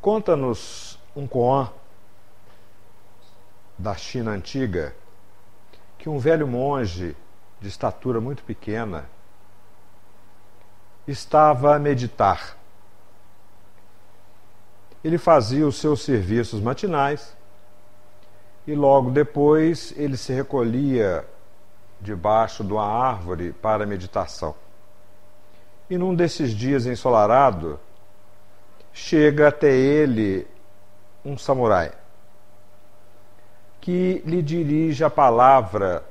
[0.00, 1.68] Conta-nos um koan
[3.76, 4.94] da China antiga
[5.98, 7.16] que um velho monge
[7.60, 9.08] de estatura muito pequena
[11.06, 12.56] estava a meditar.
[15.02, 17.36] Ele fazia os seus serviços matinais
[18.66, 21.26] e logo depois ele se recolhia
[22.00, 24.54] debaixo de uma árvore para meditação.
[25.90, 27.80] E num desses dias ensolarado,
[28.92, 30.46] chega até ele
[31.24, 31.92] um samurai
[33.88, 36.04] que lhe dirige a palavra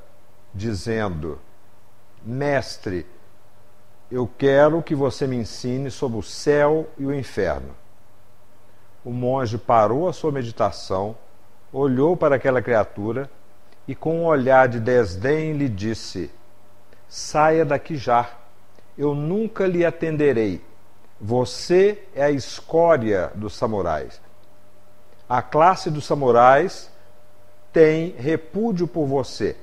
[0.52, 1.40] dizendo:
[2.24, 3.06] Mestre,
[4.12, 7.76] eu quero que você me ensine sobre o céu e o inferno.
[9.06, 11.16] O monge parou a sua meditação,
[11.72, 13.30] olhou para aquela criatura
[13.88, 16.32] e, com um olhar de desdém, lhe disse:
[17.08, 18.28] Saia daqui já,
[18.98, 20.66] eu nunca lhe atenderei.
[21.20, 24.22] Você é a escória dos samurais.
[25.28, 26.92] A classe dos samurais
[27.74, 29.56] tem repúdio por você.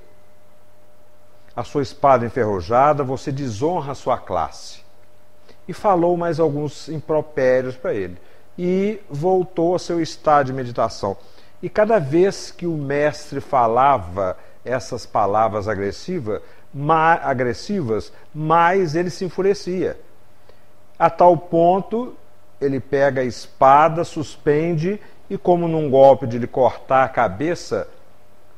[1.55, 4.83] A sua espada enferrujada, você desonra a sua classe.
[5.69, 8.19] E falou mais alguns impropérios para ele.
[8.59, 11.17] E voltou ao seu estado de meditação.
[11.63, 19.25] E cada vez que o mestre falava essas palavras agressiva, ma agressivas, mais ele se
[19.25, 19.99] enfurecia.
[20.99, 22.15] A tal ponto,
[22.61, 27.89] ele pega a espada, suspende e, como num golpe de lhe cortar a cabeça,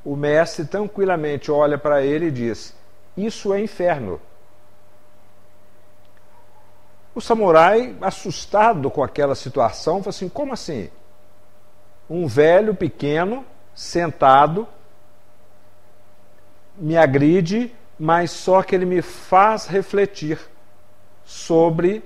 [0.05, 2.75] o mestre tranquilamente olha para ele e diz:
[3.17, 4.21] Isso é inferno.
[7.15, 10.91] O samurai, assustado com aquela situação, falou assim: Como assim?
[12.09, 14.67] um velho pequeno, sentado,
[16.77, 20.39] me agride, mas só que ele me faz refletir
[21.25, 22.05] sobre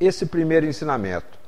[0.00, 1.38] esse primeiro ensinamento.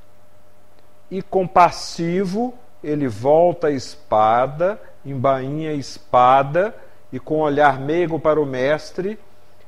[1.11, 6.75] E compassivo, ele volta a espada, embainha a espada,
[7.13, 9.19] e com um olhar meigo para o mestre,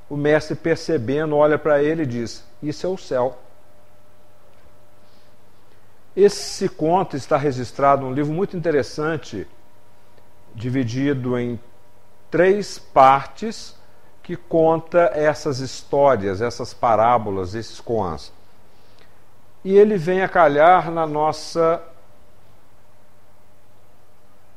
[0.09, 3.39] o mestre percebendo, olha para ele e diz: Isso é o céu.
[6.15, 9.49] Esse conto está registrado num livro muito interessante,
[10.55, 11.59] dividido em
[12.31, 13.75] três partes,
[14.23, 18.33] que conta essas histórias, essas parábolas, esses koans.
[19.65, 21.83] E ele vem a calhar na nossa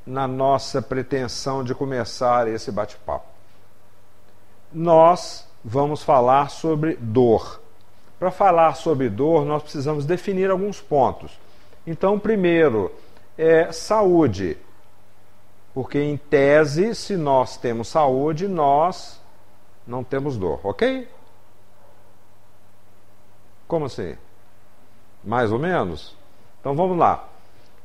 [0.06, 3.26] na nossa pretensão de começar esse bate-papo.
[4.72, 7.60] Nós vamos falar sobre dor.
[8.20, 11.40] Para falar sobre dor, nós precisamos definir alguns pontos.
[11.88, 12.92] Então, primeiro,
[13.38, 14.58] é saúde.
[15.74, 19.20] Porque, em tese, se nós temos saúde, nós
[19.86, 21.08] não temos dor, ok?
[23.68, 24.16] Como assim?
[25.26, 26.16] Mais ou menos?
[26.60, 27.28] Então vamos lá.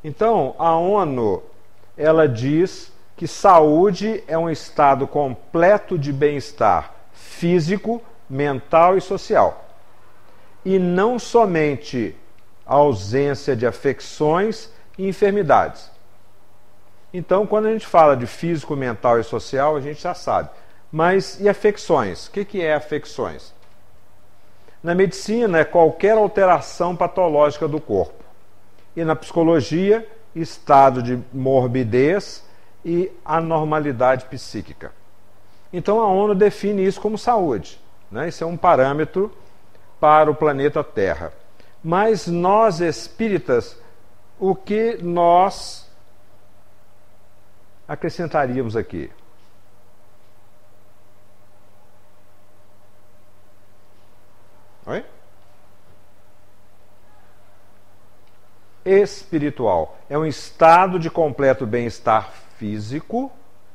[0.05, 1.43] Então, a ONU,
[1.97, 9.65] ela diz que saúde é um estado completo de bem-estar físico, mental e social.
[10.65, 12.17] E não somente
[12.67, 15.91] a ausência de afecções e enfermidades.
[17.13, 20.49] Então, quando a gente fala de físico, mental e social, a gente já sabe.
[20.93, 22.27] Mas e afecções?
[22.27, 23.53] O que é afecções?
[24.83, 28.25] Na medicina, é qualquer alteração patológica do corpo.
[28.97, 32.45] E na psicologia, estado de morbidez
[32.85, 34.93] e anormalidade psíquica.
[35.73, 37.81] Então a ONU define isso como saúde.
[38.11, 38.29] Né?
[38.29, 39.33] Isso é um parâmetro
[40.01, 41.33] para o planeta Terra.
[41.83, 43.79] Mas nós espíritas,
[44.39, 45.89] o que nós
[47.87, 49.11] acrescentaríamos aqui?
[54.91, 55.05] Oi?
[58.85, 63.31] Espiritual é um estado de completo bem-estar físico,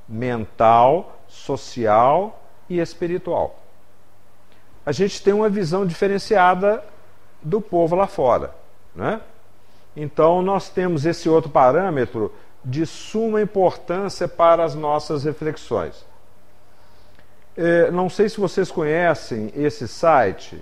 [0.09, 3.57] mental, social e espiritual.
[4.85, 6.83] A gente tem uma visão diferenciada
[7.41, 8.53] do povo lá fora.
[8.93, 9.21] Né?
[9.95, 12.33] Então, nós temos esse outro parâmetro
[12.63, 16.05] de suma importância para as nossas reflexões.
[17.55, 20.61] É, não sei se vocês conhecem esse site,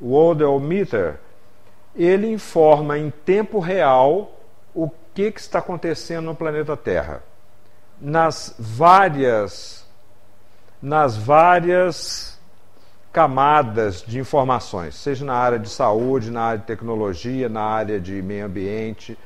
[0.00, 1.18] o Odometer.
[1.94, 4.38] Ele informa em tempo real
[4.74, 7.22] o que, que está acontecendo no planeta Terra.
[8.00, 9.86] Nas várias,
[10.80, 12.38] nas várias
[13.12, 18.22] camadas de informações, seja na área de saúde, na área de tecnologia, na área de
[18.22, 19.18] meio ambiente,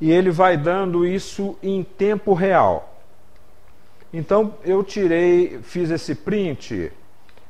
[0.00, 2.98] e ele vai dando isso em tempo real.
[4.12, 6.90] Então eu tirei, fiz esse print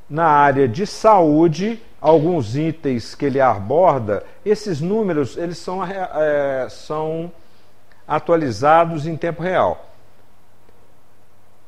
[0.09, 7.33] na área de saúde, alguns itens que ele aborda, esses números eles são, é, são
[8.07, 9.91] atualizados em tempo real.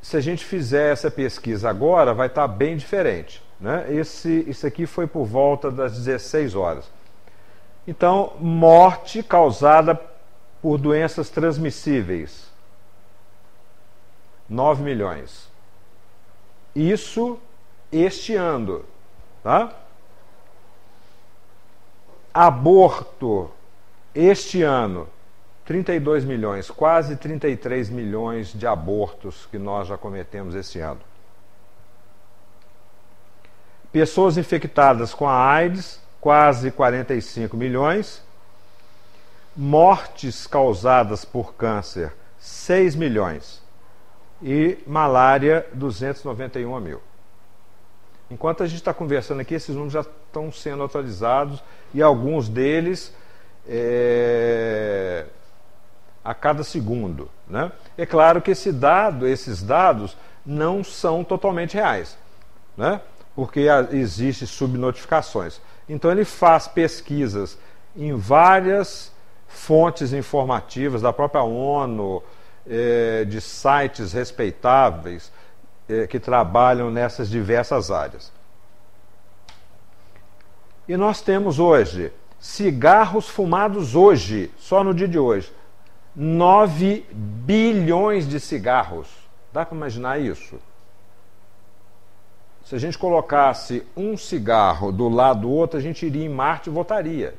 [0.02, 3.42] Se a gente fizer essa pesquisa agora, vai estar bem diferente.
[3.60, 3.86] Né?
[3.88, 6.84] Esse, isso aqui foi por volta das 16 horas.
[7.88, 9.98] Então, morte causada
[10.60, 12.50] por doenças transmissíveis.
[14.48, 15.48] 9 milhões.
[16.74, 17.38] Isso
[17.92, 18.84] este ano.
[19.42, 19.72] Tá?
[22.32, 23.50] Aborto
[24.14, 25.08] este ano,
[25.66, 31.00] 32 milhões, quase 33 milhões de abortos que nós já cometemos esse ano.
[33.92, 38.22] Pessoas infectadas com a AIDS, quase 45 milhões.
[39.54, 43.62] Mortes causadas por câncer, 6 milhões.
[44.42, 47.00] E malária, 291 mil.
[48.30, 51.62] Enquanto a gente está conversando aqui, esses números já estão sendo atualizados
[51.94, 53.14] e alguns deles
[53.68, 55.26] é,
[56.24, 57.30] a cada segundo.
[57.46, 57.70] Né?
[57.96, 62.18] É claro que esse dado, esses dados não são totalmente reais,
[62.76, 63.00] né?
[63.34, 65.60] porque existem subnotificações.
[65.88, 67.56] Então ele faz pesquisas
[67.94, 69.12] em várias
[69.46, 72.22] fontes informativas da própria ONU,
[72.68, 75.30] é, de sites respeitáveis
[75.88, 78.32] é, que trabalham nessas diversas áreas.
[80.88, 85.52] E nós temos hoje cigarros fumados hoje, só no dia de hoje,
[86.14, 89.08] 9 bilhões de cigarros.
[89.52, 90.58] Dá para imaginar isso?
[92.64, 96.68] Se a gente colocasse um cigarro do lado do outro, a gente iria em Marte
[96.68, 97.34] e votaria.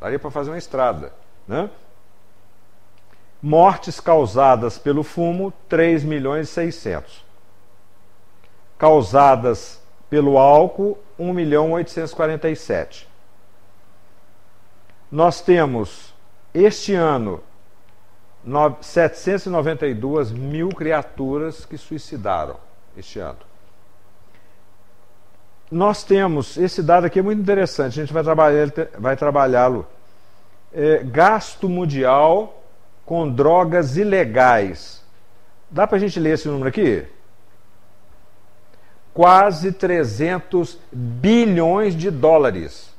[0.00, 1.12] Daria para fazer uma estrada.
[1.46, 1.70] Né?
[3.46, 7.22] Mortes causadas pelo fumo, 3 milhões e 600.
[8.78, 13.06] Causadas pelo álcool, 1 milhão 847.
[15.12, 16.14] Nós temos
[16.54, 17.42] este ano,
[18.80, 22.56] 792 mil criaturas que suicidaram
[22.96, 23.40] este ano.
[25.70, 28.68] Nós temos, esse dado aqui é muito interessante, a gente vai trabalhar,
[28.98, 29.86] vai trabalhá-lo.
[30.72, 32.63] É, gasto mundial
[33.04, 35.02] com drogas ilegais.
[35.70, 37.04] Dá para a gente ler esse número aqui?
[39.12, 42.92] Quase 300 bilhões de dólares.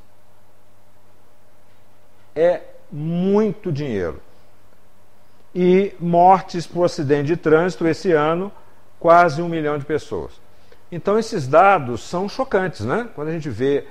[2.35, 2.61] É
[2.91, 4.21] muito dinheiro.
[5.53, 8.51] E mortes por acidente de trânsito esse ano,
[8.99, 10.33] quase um milhão de pessoas.
[10.91, 13.09] Então, esses dados são chocantes, né?
[13.15, 13.85] Quando a gente vê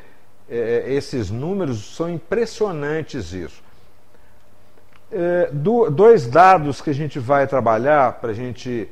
[0.49, 3.64] é, esses números, são impressionantes isso.
[5.17, 8.89] É, do, dois dados que a gente vai trabalhar para a gente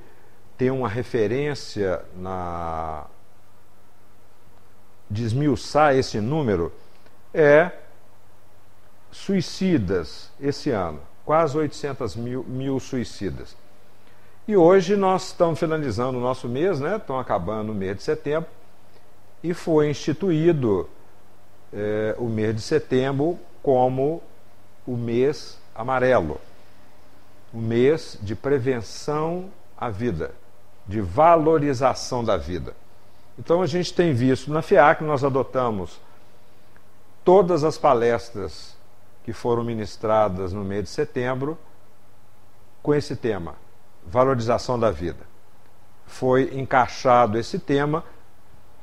[0.57, 3.07] ter uma referência na
[5.11, 6.73] desmiuçar esse número
[7.35, 7.73] é
[9.11, 13.57] suicidas esse ano, quase 800 mil, mil suicidas.
[14.47, 16.99] E hoje nós estamos finalizando o nosso mês, né?
[16.99, 18.49] estão acabando o mês de setembro,
[19.43, 20.89] e foi instituído
[21.73, 24.23] é, o mês de setembro como
[24.87, 26.41] o mês amarelo
[27.53, 30.35] o mês de prevenção à vida,
[30.87, 32.75] de valorização da vida.
[33.39, 36.01] Então a gente tem visto na FIAC, nós adotamos
[37.25, 38.77] todas as palestras
[39.25, 41.59] que foram ministradas no mês de setembro
[42.83, 43.55] com esse tema,
[44.07, 45.21] valorização da vida.
[46.07, 48.05] Foi encaixado esse tema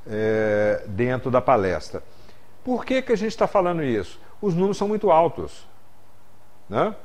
[0.08, 2.02] é, dentro da palestra.
[2.64, 4.20] Por que, que a gente está falando isso?
[4.42, 5.68] Os números são muito altos.
[6.70, 6.96] Né?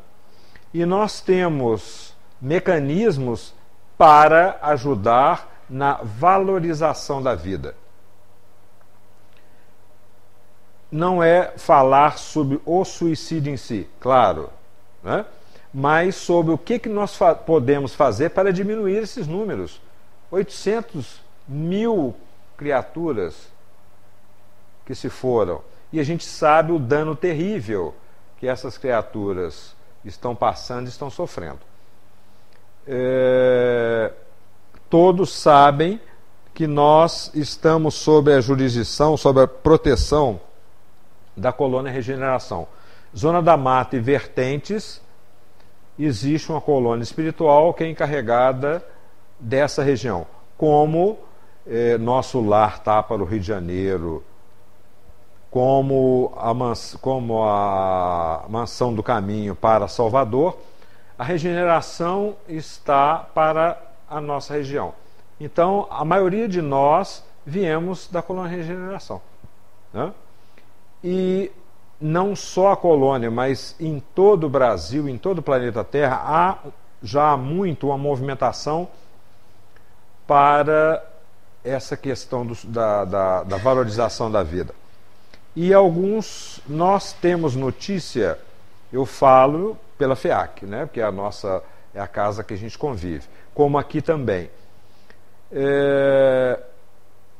[0.72, 3.54] E nós temos mecanismos
[3.96, 7.74] para ajudar na valorização da vida
[10.94, 14.48] não é falar sobre o suicídio em si, claro,
[15.02, 15.26] né?
[15.72, 19.80] mas sobre o que, que nós fa podemos fazer para diminuir esses números.
[20.30, 22.14] 800 mil
[22.56, 23.48] criaturas
[24.86, 25.62] que se foram.
[25.92, 27.92] E a gente sabe o dano terrível
[28.44, 29.74] que essas criaturas
[30.04, 31.60] estão passando e estão sofrendo.
[32.86, 34.12] É...
[34.90, 35.98] Todos sabem
[36.52, 40.38] que nós estamos sob a jurisdição, sob a proteção
[41.34, 42.68] da colônia Regeneração.
[43.16, 45.00] Zona da Mata e vertentes,
[45.98, 48.84] existe uma colônia espiritual que é encarregada
[49.40, 50.26] dessa região.
[50.58, 51.18] Como
[51.66, 54.22] eh, nosso lar está para o Rio de Janeiro,
[55.54, 60.58] como a, mans como a Mansão do Caminho para Salvador,
[61.16, 63.80] a regeneração está para
[64.10, 64.92] a nossa região.
[65.38, 69.22] Então, a maioria de nós viemos da colônia Regeneração.
[69.92, 70.12] Né?
[71.04, 71.52] E
[72.00, 76.58] não só a colônia, mas em todo o Brasil, em todo o planeta Terra, há
[77.00, 78.88] já há muito uma movimentação
[80.26, 81.00] para
[81.62, 84.74] essa questão do, da, da, da valorização da vida.
[85.56, 88.38] E alguns, nós temos notícia,
[88.92, 91.62] eu falo pela FEAC, né, porque é a nossa
[91.94, 94.50] é a casa que a gente convive, como aqui também.
[95.52, 96.58] É,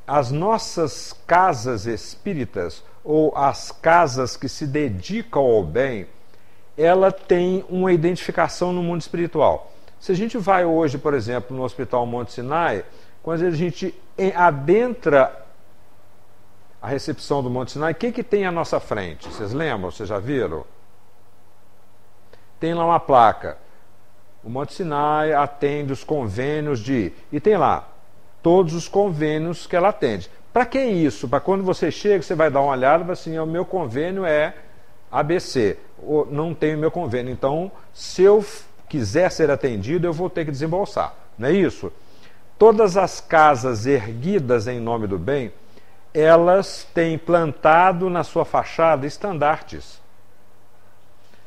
[0.06, 6.06] as nossas casas espíritas ou as casas que se dedicam ao bem,
[6.78, 9.73] ela tem uma identificação no mundo espiritual.
[9.99, 12.85] Se a gente vai hoje, por exemplo, no Hospital Monte Sinai,
[13.23, 13.94] quando a gente
[14.37, 15.43] adentra
[16.84, 19.26] a recepção do Monte Sinai, o que, que tem à nossa frente?
[19.26, 19.90] Vocês lembram?
[19.90, 20.66] Vocês já viram?
[22.60, 23.56] Tem lá uma placa.
[24.44, 27.10] O Monte Sinai atende os convênios de.
[27.32, 27.88] E tem lá
[28.42, 30.30] todos os convênios que ela atende.
[30.52, 31.26] Para que isso?
[31.26, 34.54] Para quando você chega, você vai dar uma olhada e assim: o meu convênio é
[35.10, 35.78] ABC.
[36.02, 37.32] Ou, não tenho meu convênio.
[37.32, 38.44] Então, se eu
[38.90, 41.14] quiser ser atendido, eu vou ter que desembolsar.
[41.38, 41.90] Não é isso?
[42.58, 45.50] Todas as casas erguidas em nome do bem
[46.14, 50.00] elas têm plantado na sua fachada estandartes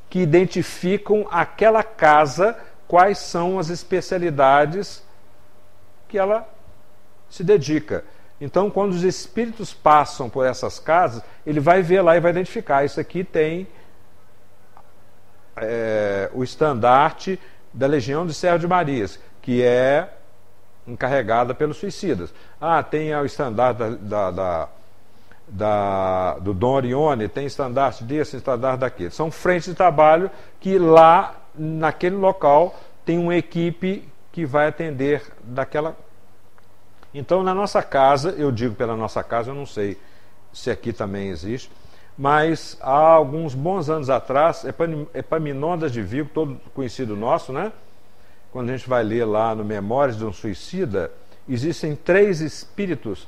[0.10, 2.58] que identificam aquela casa,
[2.88, 5.04] quais são as especialidades
[6.08, 6.48] que ela
[7.30, 8.04] se dedica.
[8.40, 12.86] Então, quando os espíritos passam por essas casas, ele vai ver lá e vai identificar:
[12.86, 13.68] isso aqui tem
[15.56, 17.40] é, o estandarte
[17.74, 20.14] da Legião de Serra de Marias, que é
[20.88, 22.34] encarregada pelos suicidas.
[22.60, 24.70] Ah, tem o estandarte da, da,
[25.48, 29.12] da, do Dom Orione, tem estandarte desse, estandarte daquele.
[29.12, 32.76] São frentes de trabalho que lá, naquele local,
[33.06, 35.96] tem uma equipe que vai atender daquela.
[37.14, 39.98] Então, na nossa casa, eu digo pela nossa casa, eu não sei
[40.54, 41.72] se aqui também existe,
[42.18, 44.66] mas há alguns bons anos atrás,
[45.14, 47.72] Epaminondas de Vigo, todo conhecido nosso, né?
[48.58, 51.12] Quando a gente vai ler lá no Memórias de um Suicida,
[51.48, 53.28] existem três espíritos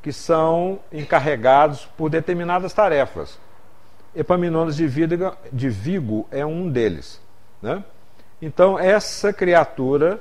[0.00, 3.40] que são encarregados por determinadas tarefas.
[4.14, 4.88] Epaminondas de,
[5.52, 7.20] de Vigo é um deles.
[7.60, 7.82] Né?
[8.40, 10.20] Então, essa criatura,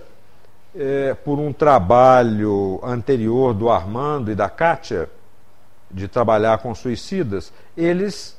[0.76, 5.08] é, por um trabalho anterior do Armando e da Kátia,
[5.92, 8.35] de trabalhar com suicidas, eles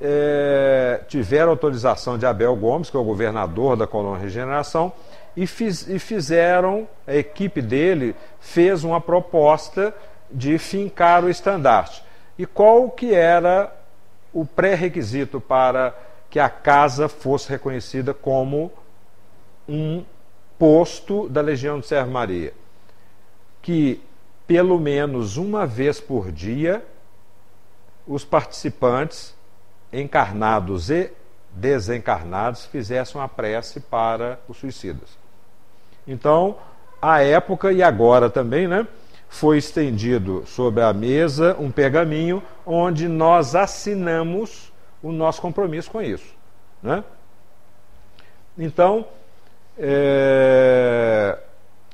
[0.00, 4.92] é, tiveram autorização de Abel Gomes, que é o governador da Colônia Regeneração,
[5.36, 9.94] e, fiz, e fizeram, a equipe dele fez uma proposta
[10.30, 12.02] de fincar o estandarte.
[12.38, 13.72] E qual que era
[14.32, 15.94] o pré-requisito para
[16.30, 18.70] que a casa fosse reconhecida como
[19.68, 20.04] um
[20.58, 22.52] posto da Legião de Serra Maria?
[23.62, 24.00] Que
[24.46, 26.82] pelo menos uma vez por dia
[28.06, 29.37] os participantes
[29.92, 31.10] encarnados e
[31.50, 35.18] desencarnados fizessem uma prece para os suicidas.
[36.06, 36.56] Então,
[37.00, 38.86] à época e agora também, né,
[39.28, 46.34] foi estendido sobre a mesa um pergaminho onde nós assinamos o nosso compromisso com isso.
[46.82, 47.04] Né?
[48.56, 49.06] Então,
[49.76, 51.38] é,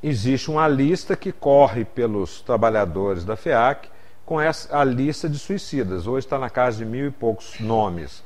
[0.01, 3.89] existe uma lista que corre pelos trabalhadores da FEAC
[4.25, 6.07] com essa, a lista de suicidas.
[6.07, 8.23] Hoje está na casa de mil e poucos nomes.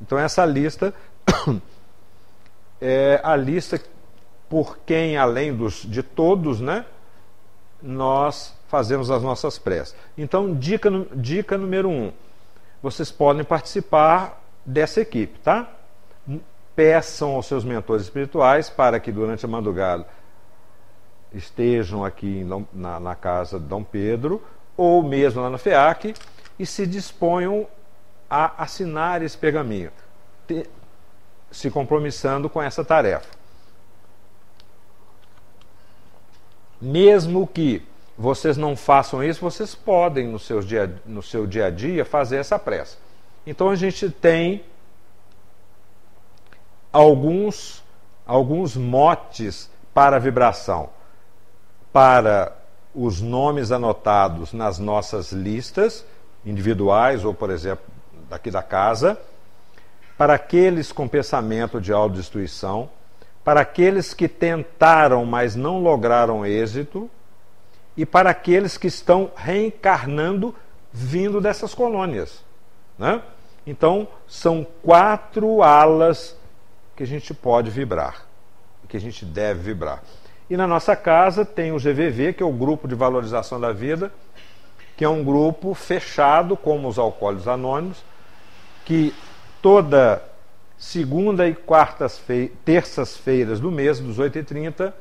[0.00, 0.94] Então, essa lista
[2.80, 3.80] é a lista
[4.48, 6.84] por quem, além dos, de todos, né,
[7.82, 9.96] nós fazemos as nossas preces.
[10.16, 12.12] Então, dica, dica número um:
[12.82, 15.68] vocês podem participar dessa equipe, tá?
[16.74, 20.06] Peçam aos seus mentores espirituais para que durante a madrugada
[21.34, 24.42] estejam aqui na, na casa de Dom Pedro
[24.82, 26.12] ou mesmo lá na FEAC,
[26.58, 27.68] e se disponham
[28.28, 29.92] a assinar esse pergaminho,
[31.50, 33.28] se compromissando com essa tarefa.
[36.80, 37.86] Mesmo que
[38.18, 42.38] vocês não façam isso, vocês podem no seu dia, no seu dia a dia fazer
[42.38, 42.98] essa pressa.
[43.46, 44.64] Então a gente tem
[46.92, 47.84] alguns,
[48.26, 50.90] alguns motes para vibração.
[51.92, 52.56] Para
[52.94, 56.04] os nomes anotados nas nossas listas
[56.44, 57.84] individuais ou, por exemplo,
[58.28, 59.18] daqui da casa,
[60.16, 62.90] para aqueles com pensamento de autodestruição,
[63.44, 67.10] para aqueles que tentaram, mas não lograram êxito,
[67.96, 70.54] e para aqueles que estão reencarnando
[70.92, 72.42] vindo dessas colônias.
[72.98, 73.22] Né?
[73.66, 76.36] Então, são quatro alas
[76.96, 78.26] que a gente pode vibrar,
[78.88, 80.02] que a gente deve vibrar.
[80.52, 84.12] E na nossa casa tem o GVV, que é o Grupo de Valorização da Vida,
[84.94, 88.04] que é um grupo fechado, como os alcoólicos anônimos,
[88.84, 89.14] que
[89.62, 90.22] toda
[90.76, 92.22] segunda e quartas
[92.66, 94.92] terças-feiras do mês, dos 8h30,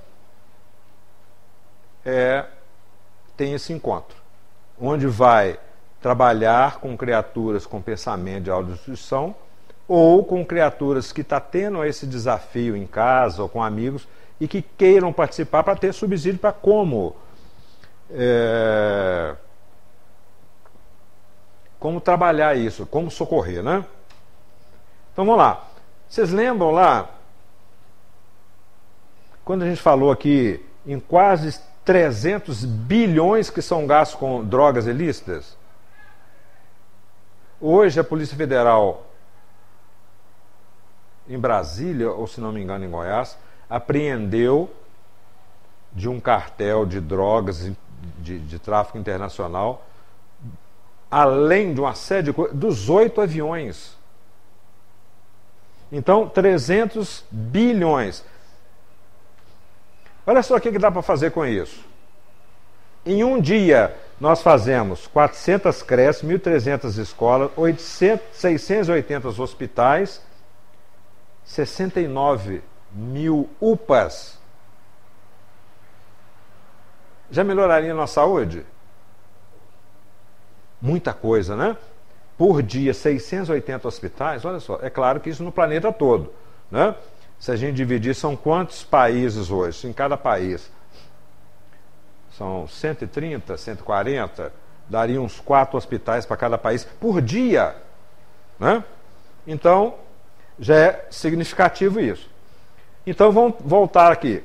[2.06, 2.46] é,
[3.36, 4.16] tem esse encontro,
[4.80, 5.60] onde vai
[6.02, 9.36] trabalhar com criaturas com pensamento de autodestruição
[9.86, 14.08] ou com criaturas que estão tá tendo esse desafio em casa ou com amigos
[14.42, 17.16] e que queiram participar para ter subsídio para como
[18.10, 19.36] é,
[21.80, 23.86] como trabalhar isso, como socorrer, né?
[25.14, 25.68] Então vamos lá.
[26.10, 27.08] Vocês lembram lá
[29.46, 35.56] quando a gente falou aqui em quase 300 bilhões que são gastos com drogas ilícitas?
[37.60, 39.06] Hoje a Polícia Federal
[41.30, 43.38] em Brasília, ou se não me engano em Goiás,
[43.72, 44.70] apreendeu
[45.92, 47.72] de um cartel de drogas
[48.20, 49.86] de, de tráfico internacional
[51.12, 53.98] além de uma série de coisas, dos oito aviões.
[55.92, 58.24] Então, 300 bilhões.
[60.26, 61.84] Olha só o que dá para fazer com isso.
[63.06, 70.22] Em um dia, nós fazemos 400 creches, 1.300 escolas, 800, 680 hospitais,
[71.44, 72.62] 69
[72.94, 74.40] mil UPAs.
[77.30, 78.66] Já melhoraria a nossa saúde?
[80.82, 81.78] muita coisa, né?
[82.38, 86.34] Por dia, 680 hospitais, olha só, é claro que isso no planeta todo,
[86.72, 86.96] né?
[87.40, 89.88] Se a gente dividir, são quantos países hoje?
[89.88, 90.72] Em cada país.
[92.38, 94.52] São 130, 140,
[94.90, 97.76] daria uns quatro hospitais para cada país por dia,
[98.60, 98.84] né?
[99.46, 99.96] Então,
[100.60, 102.30] já é significativo isso.
[103.06, 104.44] Então, vamos voltar aqui.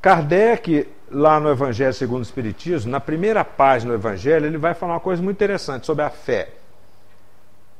[0.00, 4.94] Kardec lá no Evangelho segundo o Espiritismo, na primeira página do Evangelho, ele vai falar
[4.94, 6.50] uma coisa muito interessante sobre a fé.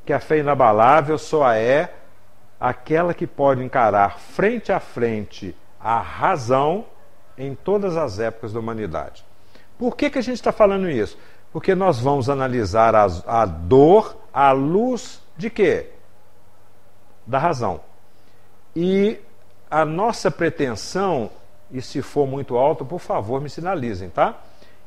[0.04, 1.92] Que a fé inabalável só é
[2.60, 6.84] aquela que pode encarar frente a frente a razão
[7.36, 9.24] em todas as épocas da humanidade.
[9.78, 11.18] Por que, que a gente está falando isso?
[11.52, 15.90] Porque nós vamos analisar a, a dor à luz de quê?
[17.26, 17.80] Da razão.
[18.76, 19.18] E
[19.72, 21.30] a nossa pretensão
[21.70, 24.38] e se for muito alto, por favor, me sinalizem, tá?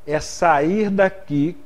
[0.06, 1.58] É sair daqui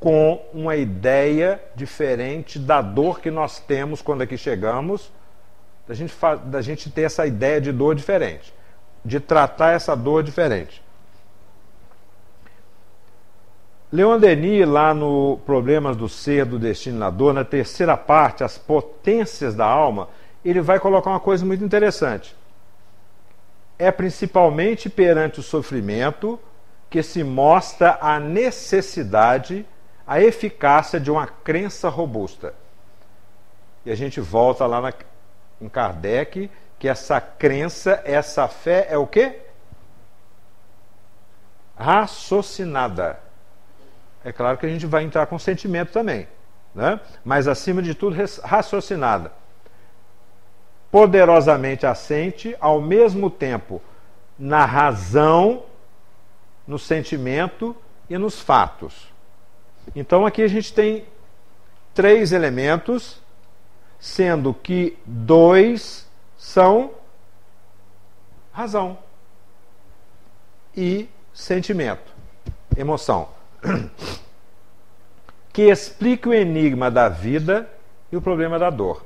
[0.00, 5.12] com uma ideia diferente da dor que nós temos quando aqui chegamos,
[5.86, 6.12] da gente,
[6.46, 8.52] da gente ter essa ideia de dor diferente,
[9.04, 10.82] de tratar essa dor diferente.
[13.92, 18.58] Leon Denis, lá no Problemas do Ser, do Destino na Dor, na terceira parte, As
[18.58, 20.08] Potências da Alma,
[20.44, 22.34] ele vai colocar uma coisa muito interessante
[23.78, 26.38] é principalmente perante o sofrimento
[26.88, 29.66] que se mostra a necessidade,
[30.06, 32.54] a eficácia de uma crença robusta.
[33.84, 34.92] E a gente volta lá na,
[35.60, 39.40] em Kardec, que essa crença, essa fé é o quê?
[41.76, 43.18] Raciocinada.
[44.24, 46.28] É claro que a gente vai entrar com sentimento também,
[46.74, 47.00] né?
[47.24, 49.32] mas acima de tudo, raciocinada
[50.94, 53.82] poderosamente assente, ao mesmo tempo
[54.38, 55.64] na razão,
[56.64, 57.74] no sentimento
[58.08, 59.08] e nos fatos.
[59.96, 61.04] Então aqui a gente tem
[61.92, 63.20] três elementos,
[63.98, 66.92] sendo que dois são
[68.52, 68.96] razão
[70.76, 72.12] e sentimento,
[72.76, 73.30] emoção,
[75.52, 77.68] que explica o enigma da vida
[78.12, 79.04] e o problema da dor.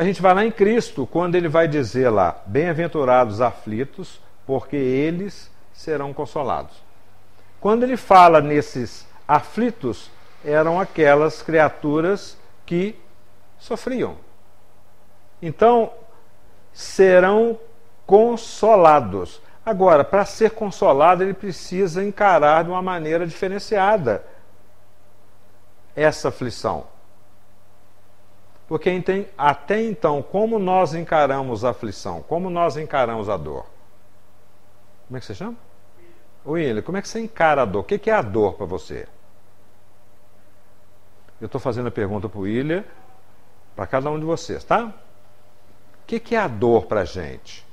[0.00, 5.50] A gente vai lá em Cristo, quando ele vai dizer lá: Bem-aventurados aflitos, porque eles
[5.74, 6.74] serão consolados.
[7.60, 10.10] Quando ele fala nesses aflitos,
[10.42, 12.34] eram aquelas criaturas
[12.64, 12.98] que
[13.58, 14.16] sofriam.
[15.42, 15.92] Então,
[16.72, 17.60] serão
[18.06, 19.42] consolados.
[19.66, 24.24] Agora, para ser consolado, ele precisa encarar de uma maneira diferenciada
[25.94, 26.86] essa aflição.
[28.70, 28.88] Porque
[29.36, 32.22] até então, como nós encaramos a aflição?
[32.22, 33.66] Como nós encaramos a dor?
[35.08, 35.56] Como é que você chama?
[36.46, 37.80] William, como é que você encara a dor?
[37.80, 39.08] O que é a dor para você?
[41.40, 42.84] Eu estou fazendo a pergunta para o William,
[43.74, 44.84] para cada um de vocês, tá?
[44.84, 47.66] O que é a dor para a gente?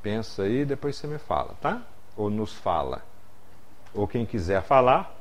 [0.00, 1.82] Pensa aí, depois você me fala, tá?
[2.16, 3.02] Ou nos fala.
[3.92, 5.15] Ou quem quiser falar,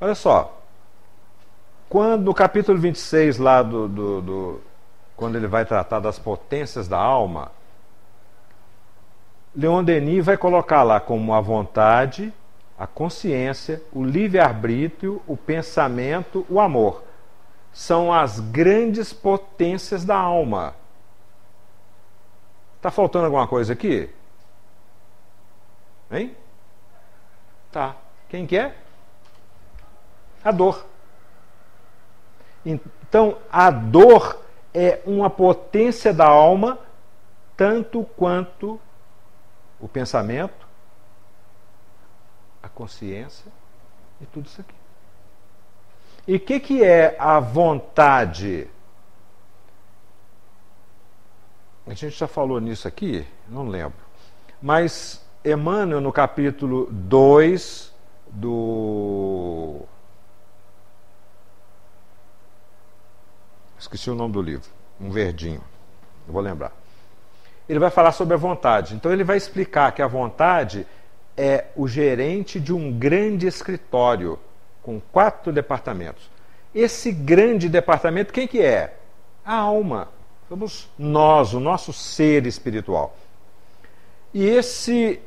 [0.00, 0.60] Olha só.
[1.88, 4.60] Quando no capítulo 26, lá do, do, do,
[5.16, 7.52] quando ele vai tratar das potências da alma,
[9.54, 12.32] Leon Denis vai colocar lá como a vontade,
[12.76, 17.04] a consciência, o livre-arbítrio, o pensamento, o amor.
[17.72, 20.74] São as grandes potências da alma.
[22.76, 24.10] Está faltando alguma coisa aqui?
[26.10, 26.36] Hein?
[27.70, 27.96] Tá.
[28.28, 28.83] Quem quer?
[30.44, 30.84] A dor.
[32.64, 34.40] Então, a dor
[34.72, 36.78] é uma potência da alma,
[37.56, 38.80] tanto quanto
[39.80, 40.66] o pensamento,
[42.62, 43.50] a consciência
[44.20, 44.74] e tudo isso aqui.
[46.26, 48.68] E o que, que é a vontade?
[51.86, 53.98] A gente já falou nisso aqui, não lembro.
[54.60, 57.92] Mas Emmanuel, no capítulo 2
[58.28, 59.82] do.
[63.84, 65.60] Esqueci o nome do livro, um verdinho,
[66.26, 66.72] eu vou lembrar.
[67.68, 68.94] Ele vai falar sobre a vontade.
[68.94, 70.86] Então, ele vai explicar que a vontade
[71.36, 74.38] é o gerente de um grande escritório
[74.82, 76.30] com quatro departamentos.
[76.74, 78.96] Esse grande departamento, quem que é?
[79.44, 80.08] A alma.
[80.48, 83.14] Somos nós, o nosso ser espiritual.
[84.32, 85.20] E esse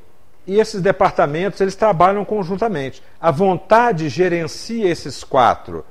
[0.47, 3.03] e esses departamentos eles trabalham conjuntamente.
[3.21, 5.85] A vontade gerencia esses quatro,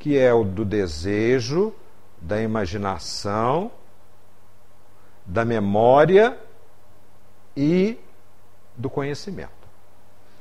[0.00, 1.74] que é o do desejo,
[2.18, 3.70] da imaginação,
[5.26, 6.38] da memória
[7.54, 7.98] e
[8.74, 9.50] do conhecimento.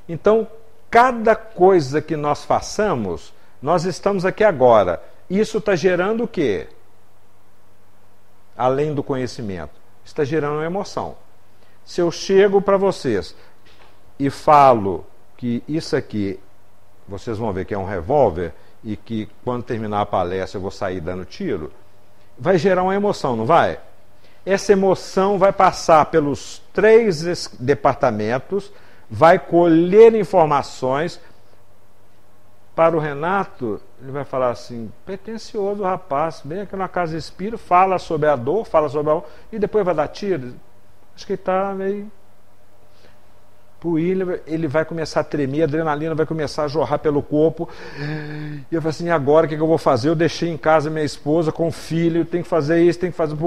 [0.07, 0.47] Então,
[0.89, 5.03] cada coisa que nós façamos, nós estamos aqui agora.
[5.29, 6.69] Isso está gerando o quê?
[8.57, 9.73] Além do conhecimento,
[10.05, 11.17] está gerando emoção.
[11.83, 13.35] Se eu chego para vocês
[14.17, 16.39] e falo que isso aqui,
[17.05, 20.71] vocês vão ver que é um revólver e que quando terminar a palestra eu vou
[20.71, 21.71] sair dando tiro,
[22.37, 23.79] vai gerar uma emoção, não vai?
[24.45, 28.71] Essa emoção vai passar pelos três departamentos,
[29.09, 31.19] vai colher informações.
[32.75, 37.99] Para o Renato, ele vai falar assim: pretencioso rapaz, vem aqui na casa espírita, fala
[37.99, 39.21] sobre a dor, fala sobre a.
[39.51, 40.55] e depois vai dar tiro.
[41.13, 42.09] Acho que ele está meio.
[43.79, 47.69] Pro William, ele vai começar a tremer, a adrenalina vai começar a jorrar pelo corpo.
[48.69, 50.09] E eu falei assim: agora o que, eu vou fazer?
[50.09, 53.15] Eu deixei em casa minha esposa com o filho, tem que fazer isso, tem que
[53.15, 53.37] fazer.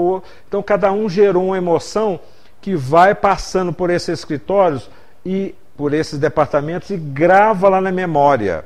[0.47, 2.19] Então cada um gerou uma emoção
[2.59, 4.89] que vai passando por esses escritórios
[5.23, 8.65] e por esses departamentos e grava lá na memória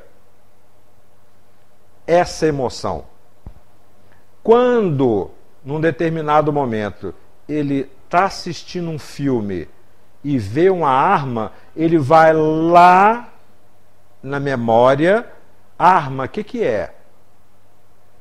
[2.06, 3.04] essa emoção.
[4.42, 5.30] Quando,
[5.62, 7.14] num determinado momento,
[7.46, 9.68] ele está assistindo um filme
[10.28, 13.32] e vê uma arma, ele vai lá
[14.22, 15.26] na memória,
[15.78, 16.94] arma, o que, que é?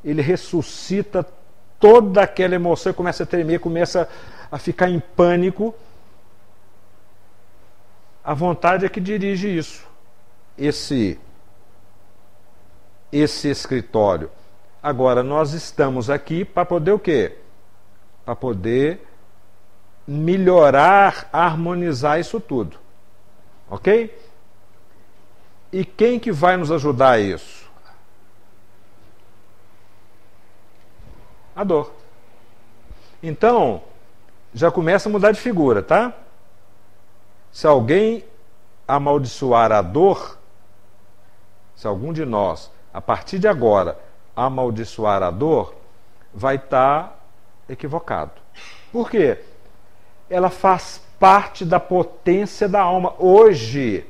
[0.06, 1.28] Ele ressuscita
[1.78, 4.08] toda aquela emoção, começa a tremer, começa
[4.50, 5.76] a ficar em pânico.
[8.24, 9.86] A vontade é que dirige isso,
[10.58, 11.20] esse,
[13.12, 14.32] esse escritório.
[14.82, 17.36] Agora, nós estamos aqui para poder o quê?
[18.24, 19.06] Para poder
[20.08, 22.78] melhorar, harmonizar isso tudo.
[23.70, 24.18] Ok?
[25.72, 27.70] E quem que vai nos ajudar a isso?
[31.56, 31.92] A dor.
[33.22, 33.82] Então,
[34.54, 36.14] já começa a mudar de figura, tá?
[37.52, 38.24] Se alguém
[38.88, 40.38] amaldiçoar a dor,
[41.76, 44.00] se algum de nós, a partir de agora,
[44.36, 45.76] amaldiçoar a dor,
[46.34, 47.16] vai estar tá
[47.68, 48.32] equivocado.
[48.92, 49.44] Por quê?
[50.30, 53.14] Ela faz parte da potência da alma.
[53.18, 54.06] Hoje,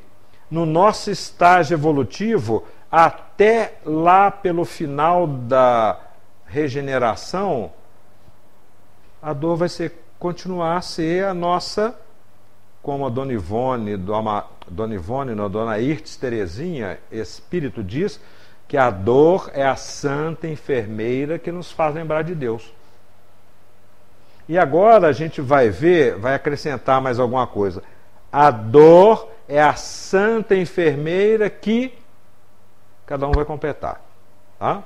[0.49, 5.99] no nosso estágio evolutivo, até lá pelo final da
[6.45, 7.71] regeneração,
[9.21, 11.99] a dor vai ser, continuar a ser a nossa,
[12.81, 18.19] como a Dona Ivone, Dona Ivone, não, Dona Irtes Terezinha, espírito diz,
[18.67, 22.73] que a dor é a santa enfermeira que nos faz lembrar de Deus.
[24.47, 27.83] E agora a gente vai ver, vai acrescentar mais alguma coisa.
[28.31, 31.93] A dor é a santa enfermeira que
[33.05, 34.01] cada um vai completar.
[34.59, 34.83] Tá?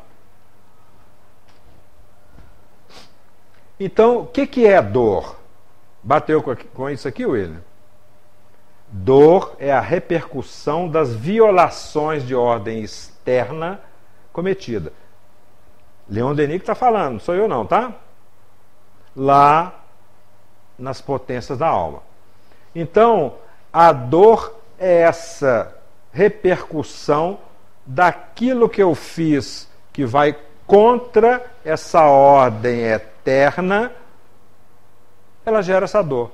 [3.80, 5.40] Então, o que, que é dor?
[6.04, 6.44] Bateu
[6.74, 7.62] com isso aqui, William?
[8.88, 13.80] Dor é a repercussão das violações de ordem externa
[14.34, 14.92] cometida.
[16.10, 17.94] Leon Denis está falando, sou eu não, tá?
[19.16, 19.74] Lá
[20.78, 22.02] nas potências da alma.
[22.74, 23.36] Então,
[23.72, 25.76] a dor é essa
[26.12, 27.40] repercussão
[27.86, 33.92] daquilo que eu fiz que vai contra essa ordem eterna,
[35.46, 36.32] ela gera essa dor.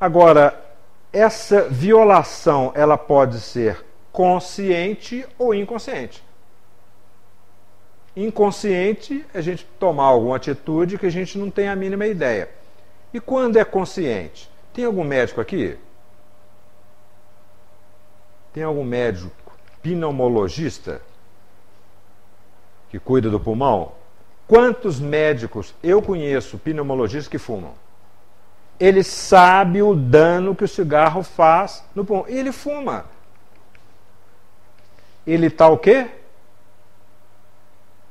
[0.00, 0.64] Agora,
[1.12, 6.22] essa violação ela pode ser consciente ou inconsciente.
[8.18, 12.50] Inconsciente a gente tomar alguma atitude que a gente não tem a mínima ideia.
[13.14, 14.50] E quando é consciente?
[14.74, 15.78] Tem algum médico aqui?
[18.52, 19.30] Tem algum médico
[19.80, 21.00] pneumologista
[22.90, 23.92] que cuida do pulmão?
[24.48, 27.74] Quantos médicos eu conheço, pneumologistas, que fumam?
[28.80, 32.26] Ele sabe o dano que o cigarro faz no pulmão.
[32.28, 33.04] E ele fuma.
[35.24, 36.10] Ele está o quê?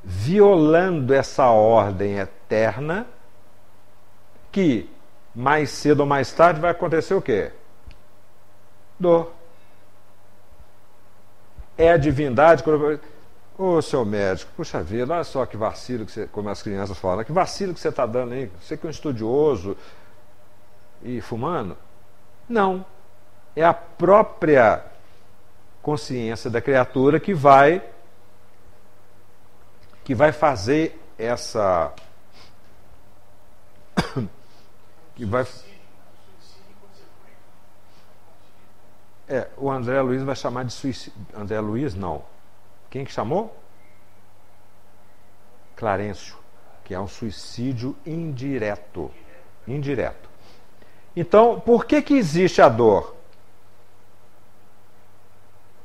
[0.09, 3.05] Violando essa ordem eterna
[4.49, 4.89] que
[5.35, 7.51] mais cedo ou mais tarde vai acontecer o quê?
[8.97, 9.33] Dor.
[11.77, 12.63] É a divindade.
[12.65, 12.99] Ô,
[13.57, 17.25] oh, seu médico, puxa vida, olha só que vacilo que você, como as crianças falam,
[17.25, 18.49] que vacilo que você está dando aí.
[18.61, 19.75] Você que é um estudioso
[21.03, 21.75] e fumando?
[22.47, 22.85] Não.
[23.57, 24.85] É a própria
[25.81, 27.83] consciência da criatura que vai
[30.07, 31.93] que vai fazer essa
[35.13, 35.45] que vai
[39.27, 41.11] É, o André Luiz vai chamar de suicídio.
[41.35, 42.23] André Luiz não.
[42.89, 43.53] Quem que chamou?
[45.75, 46.37] Clarencio,
[46.85, 49.11] que é um suicídio indireto.
[49.67, 50.29] Indireto.
[51.13, 53.13] Então, por que que existe a dor?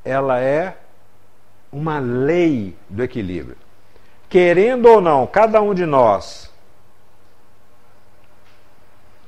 [0.04, 0.78] Ela é
[1.72, 3.58] uma lei do equilíbrio.
[4.32, 6.50] Querendo ou não, cada um de nós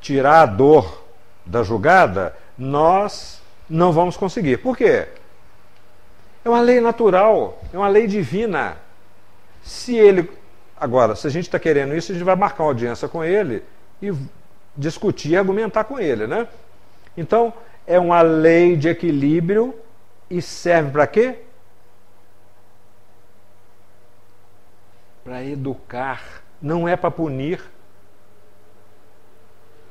[0.00, 1.04] tirar a dor
[1.44, 4.56] da julgada, nós não vamos conseguir.
[4.62, 5.06] Por quê?
[6.42, 8.78] É uma lei natural, é uma lei divina.
[9.62, 10.32] Se ele.
[10.74, 13.62] Agora, se a gente está querendo isso, a gente vai marcar uma audiência com ele
[14.00, 14.10] e
[14.74, 16.48] discutir e argumentar com ele, né?
[17.14, 17.52] Então,
[17.86, 19.74] é uma lei de equilíbrio
[20.30, 21.43] e serve para quê?
[25.34, 27.60] Para educar, não é para punir.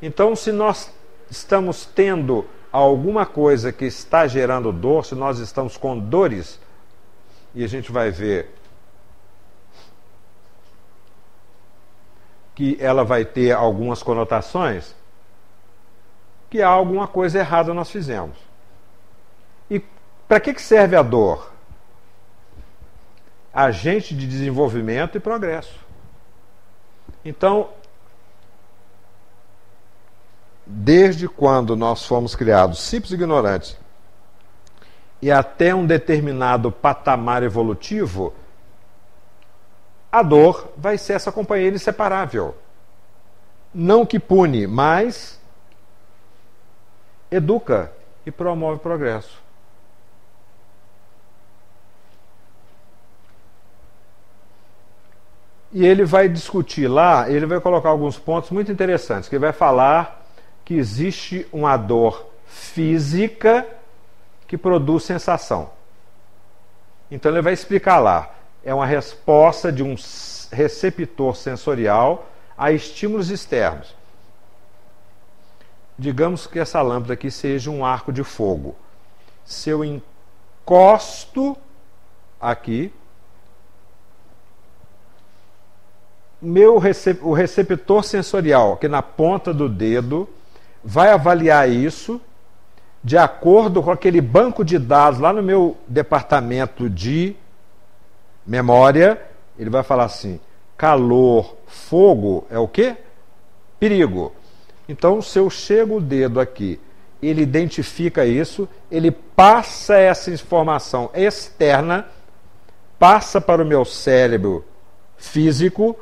[0.01, 0.89] Então, se nós
[1.29, 6.61] estamos tendo alguma coisa que está gerando dor, se nós estamos com dores,
[7.53, 8.55] e a gente vai ver
[12.55, 14.95] que ela vai ter algumas conotações,
[16.49, 18.37] que há alguma coisa errada nós fizemos.
[19.69, 19.81] E
[20.25, 21.52] para que serve a dor?
[23.53, 25.79] Agente de desenvolvimento e progresso.
[27.23, 27.69] Então,
[30.65, 33.77] desde quando nós fomos criados simples e ignorantes
[35.21, 38.33] e até um determinado patamar evolutivo,
[40.11, 42.55] a dor vai ser essa companheira inseparável.
[43.73, 45.39] Não que pune, mas
[47.31, 47.91] educa
[48.25, 49.42] e promove progresso.
[55.73, 59.51] E ele vai discutir lá, ele vai colocar alguns pontos muito interessantes, que ele vai
[59.51, 60.23] falar
[60.63, 63.65] que existe uma dor física
[64.47, 65.71] que produz sensação.
[67.09, 68.33] Então ele vai explicar lá.
[68.63, 69.95] É uma resposta de um
[70.51, 73.95] receptor sensorial a estímulos externos.
[75.97, 78.75] Digamos que essa lâmpada aqui seja um arco de fogo.
[79.43, 81.57] Se eu encosto
[82.39, 82.93] aqui,
[86.43, 90.27] meu recep o receptor sensorial, aqui na ponta do dedo,
[90.83, 92.19] vai avaliar isso
[93.03, 97.35] de acordo com aquele banco de dados lá no meu departamento de
[98.45, 99.21] memória.
[99.57, 100.39] Ele vai falar assim:
[100.77, 102.97] calor, fogo é o quê?
[103.79, 104.33] Perigo.
[104.87, 106.79] Então, se eu chego o dedo aqui,
[107.21, 112.05] ele identifica isso, ele passa essa informação externa,
[112.99, 114.65] passa para o meu cérebro
[115.17, 115.97] físico,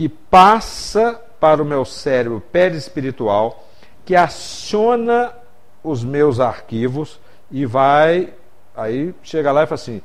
[0.00, 3.66] que passa para o meu cérebro perispiritual,
[4.02, 5.30] que aciona
[5.84, 8.32] os meus arquivos e vai.
[8.74, 10.00] Aí chega lá e fala assim: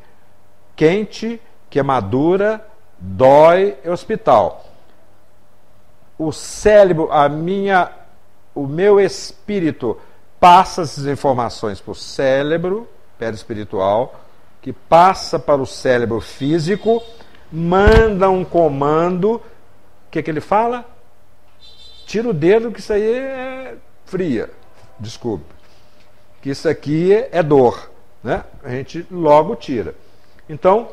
[0.75, 2.67] quente, queimadura,
[2.99, 4.65] dói, hospital.
[6.17, 7.89] O cérebro, a minha,
[8.53, 9.97] o meu espírito
[10.41, 12.85] passa essas informações para o cérebro
[13.17, 14.13] perispiritual,
[14.61, 17.01] que passa para o cérebro físico,
[17.49, 19.41] manda um comando.
[20.15, 20.85] Que, que ele fala?
[22.05, 23.75] Tira o dedo, que isso aí é
[24.05, 24.49] fria,
[24.97, 25.43] desculpe,
[26.41, 27.91] que isso aqui é dor,
[28.23, 28.45] né?
[28.63, 29.93] A gente logo tira.
[30.47, 30.87] Então,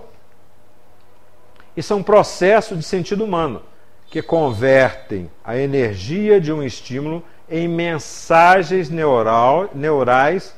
[1.76, 3.62] isso é um processo de sentido humano
[4.10, 10.52] que convertem a energia de um estímulo em mensagens neural, neurais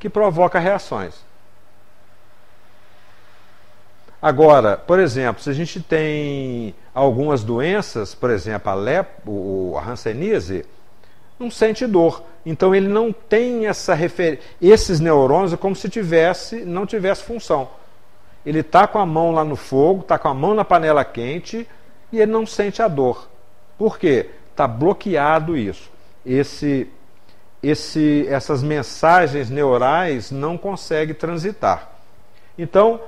[0.00, 1.14] que provocam reações.
[4.22, 9.08] Agora, por exemplo, se a gente tem algumas doenças, por exemplo, a, lep,
[9.78, 10.66] a hanseníase,
[11.38, 12.22] não sente dor.
[12.44, 14.40] Então ele não tem essa refer...
[14.60, 17.68] esses neurônios é como se tivesse, não tivesse função.
[18.44, 21.66] Ele está com a mão lá no fogo, está com a mão na panela quente
[22.12, 23.28] e ele não sente a dor.
[23.78, 24.30] Por quê?
[24.50, 25.90] Está bloqueado isso.
[26.24, 26.86] Esse,
[27.62, 31.90] esse, essas mensagens neurais não conseguem transitar.
[32.58, 33.00] Então,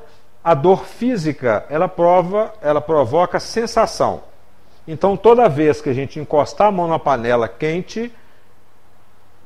[0.44, 4.24] a dor física ela prova, ela provoca sensação.
[4.87, 8.12] Então, toda vez que a gente encostar a mão na panela quente,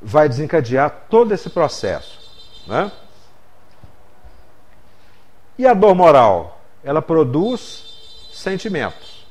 [0.00, 2.64] vai desencadear todo esse processo.
[2.66, 2.90] Né?
[5.58, 6.60] E a dor moral?
[6.82, 9.26] Ela produz sentimentos.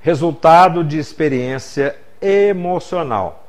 [0.00, 3.46] Resultado de experiência emocional.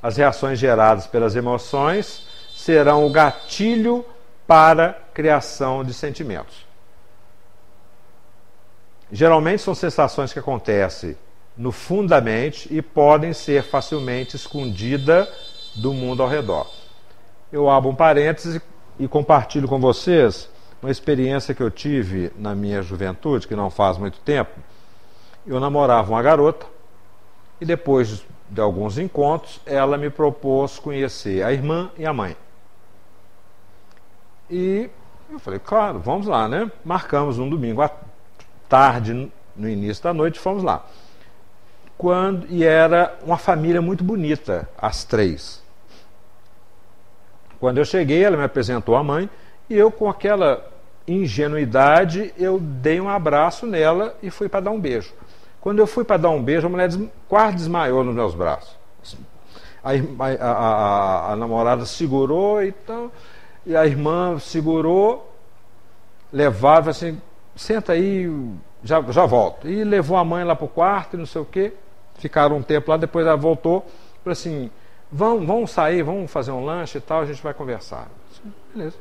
[0.00, 4.04] As reações geradas pelas emoções serão o gatilho
[4.48, 6.66] para criação de sentimentos.
[9.12, 11.16] Geralmente são sensações que acontecem
[11.54, 15.28] no fundo da mente e podem ser facilmente escondidas
[15.76, 16.66] do mundo ao redor.
[17.52, 18.62] Eu abro um parêntese
[18.98, 20.48] e compartilho com vocês
[20.80, 24.58] uma experiência que eu tive na minha juventude, que não faz muito tempo.
[25.46, 26.64] Eu namorava uma garota
[27.60, 32.34] e depois de alguns encontros, ela me propôs conhecer a irmã e a mãe.
[34.50, 34.88] E
[35.30, 36.70] eu falei, claro, vamos lá, né?
[36.84, 37.90] Marcamos um domingo à
[38.68, 40.84] tarde, no início da noite, fomos lá.
[41.96, 45.62] Quando, e era uma família muito bonita, as três.
[47.58, 49.28] Quando eu cheguei, ela me apresentou a mãe
[49.68, 50.64] e eu, com aquela
[51.06, 55.12] ingenuidade, eu dei um abraço nela e fui para dar um beijo.
[55.60, 56.88] Quando eu fui para dar um beijo, a mulher
[57.28, 58.76] quase desmaiou nos meus braços.
[59.82, 63.10] A, a, a, a namorada segurou e, então,
[63.68, 65.32] e a irmã segurou,
[66.32, 67.20] levava assim,
[67.54, 68.28] senta aí,
[68.82, 69.68] já, já volto.
[69.68, 71.72] E levou a mãe lá para o quarto e não sei o quê.
[72.16, 73.86] Ficaram um tempo lá, depois ela voltou,
[74.24, 74.68] falou assim,
[75.10, 78.08] Vamos, vamos sair, vamos fazer um lanche e tal, a gente vai conversar.
[78.74, 78.96] Beleza.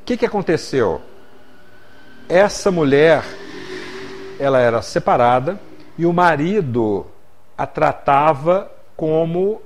[0.00, 1.00] O que, que aconteceu?
[2.28, 3.24] Essa mulher,
[4.38, 5.58] ela era separada
[5.98, 7.06] e o marido
[7.58, 9.60] a tratava como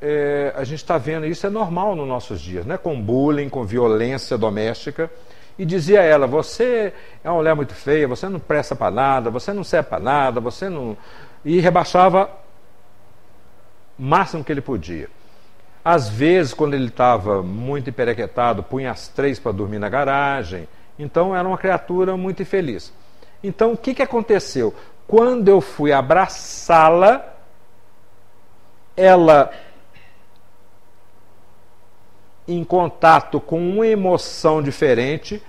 [0.00, 2.76] é, a gente está vendo, isso é normal nos nossos dias, né?
[2.76, 5.10] com bullying, com violência doméstica.
[5.58, 6.92] E dizia a ela: Você
[7.24, 10.40] é uma mulher muito feia, você não presta para nada, você não serve para nada,
[10.40, 10.96] você não.
[11.44, 12.30] E rebaixava
[13.98, 15.08] máximo que ele podia.
[15.84, 20.68] Às vezes, quando ele estava muito emperequetado, punha as três para dormir na garagem.
[20.98, 22.92] Então, era uma criatura muito infeliz.
[23.42, 24.74] Então, o que, que aconteceu?
[25.06, 27.24] Quando eu fui abraçá-la,
[28.96, 29.52] ela,
[32.46, 35.42] em contato com uma emoção diferente,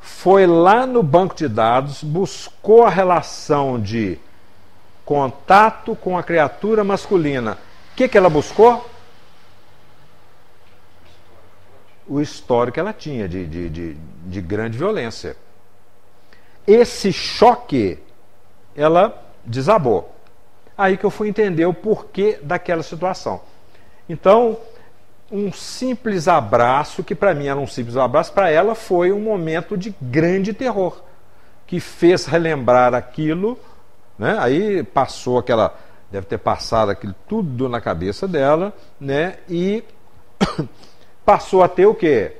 [0.00, 4.18] foi lá no banco de dados, buscou a relação de
[5.04, 7.56] contato com a criatura masculina.
[7.92, 8.88] O que, que ela buscou?
[12.06, 15.36] O histórico que ela tinha de, de, de, de grande violência.
[16.66, 17.98] Esse choque,
[18.76, 20.14] ela desabou.
[20.78, 23.40] Aí que eu fui entender o porquê daquela situação.
[24.08, 24.56] Então,
[25.30, 29.76] um simples abraço, que para mim era um simples abraço, para ela foi um momento
[29.76, 31.02] de grande terror,
[31.66, 33.58] que fez relembrar aquilo,
[34.16, 34.36] né?
[34.38, 35.76] aí passou aquela,
[36.12, 39.38] deve ter passado aquilo tudo na cabeça dela, né?
[39.48, 39.82] e
[41.26, 42.36] passou a ter o quê?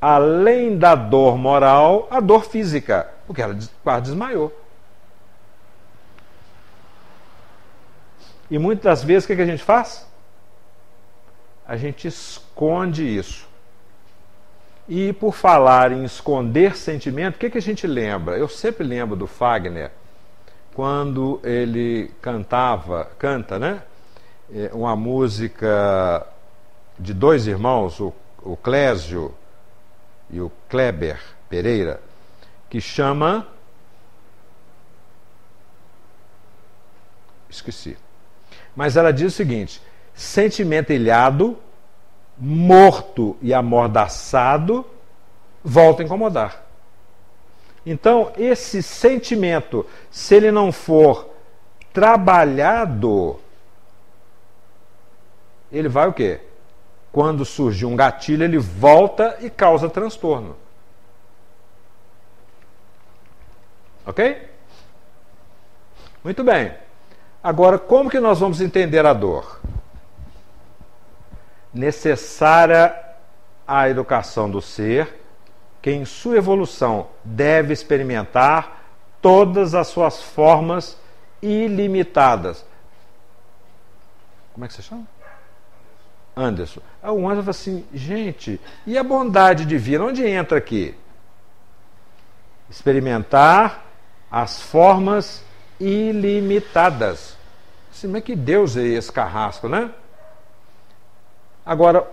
[0.00, 4.52] Além da dor moral, a dor física, porque ela quase desmaiou.
[8.50, 10.06] E muitas vezes o que a gente faz?
[11.66, 13.46] a gente esconde isso.
[14.88, 18.38] E por falar em esconder sentimento, o que, que a gente lembra?
[18.38, 19.90] Eu sempre lembro do Fagner,
[20.72, 23.82] quando ele cantava, canta, né?
[24.52, 26.24] É, uma música
[26.96, 29.34] de dois irmãos, o, o Clésio
[30.30, 32.00] e o Kleber Pereira,
[32.70, 33.44] que chama.
[37.50, 37.96] Esqueci.
[38.76, 39.82] Mas ela diz o seguinte:
[40.14, 41.58] sentimento ilhado,
[42.38, 44.84] morto e amordaçado,
[45.64, 46.62] volta a incomodar.
[47.84, 51.30] Então, esse sentimento, se ele não for
[51.92, 53.40] trabalhado,
[55.72, 56.40] ele vai o quê?
[57.12, 60.56] Quando surge um gatilho, ele volta e causa transtorno.
[64.04, 64.50] Ok?
[66.22, 66.85] Muito bem.
[67.46, 69.60] Agora, como que nós vamos entender a dor?
[71.72, 72.92] Necessária
[73.64, 75.22] a educação do ser,
[75.80, 78.82] que em sua evolução deve experimentar
[79.22, 80.98] todas as suas formas
[81.40, 82.64] ilimitadas.
[84.52, 85.06] Como é que você chama?
[86.36, 86.80] Anderson.
[87.00, 90.96] Aí o Anderson fala assim, gente, e a bondade divina, onde entra aqui?
[92.68, 93.84] Experimentar
[94.28, 95.44] as formas
[95.78, 97.35] ilimitadas.
[97.96, 99.90] Assim, mas que Deus é esse carrasco, né?
[101.64, 102.06] Agora,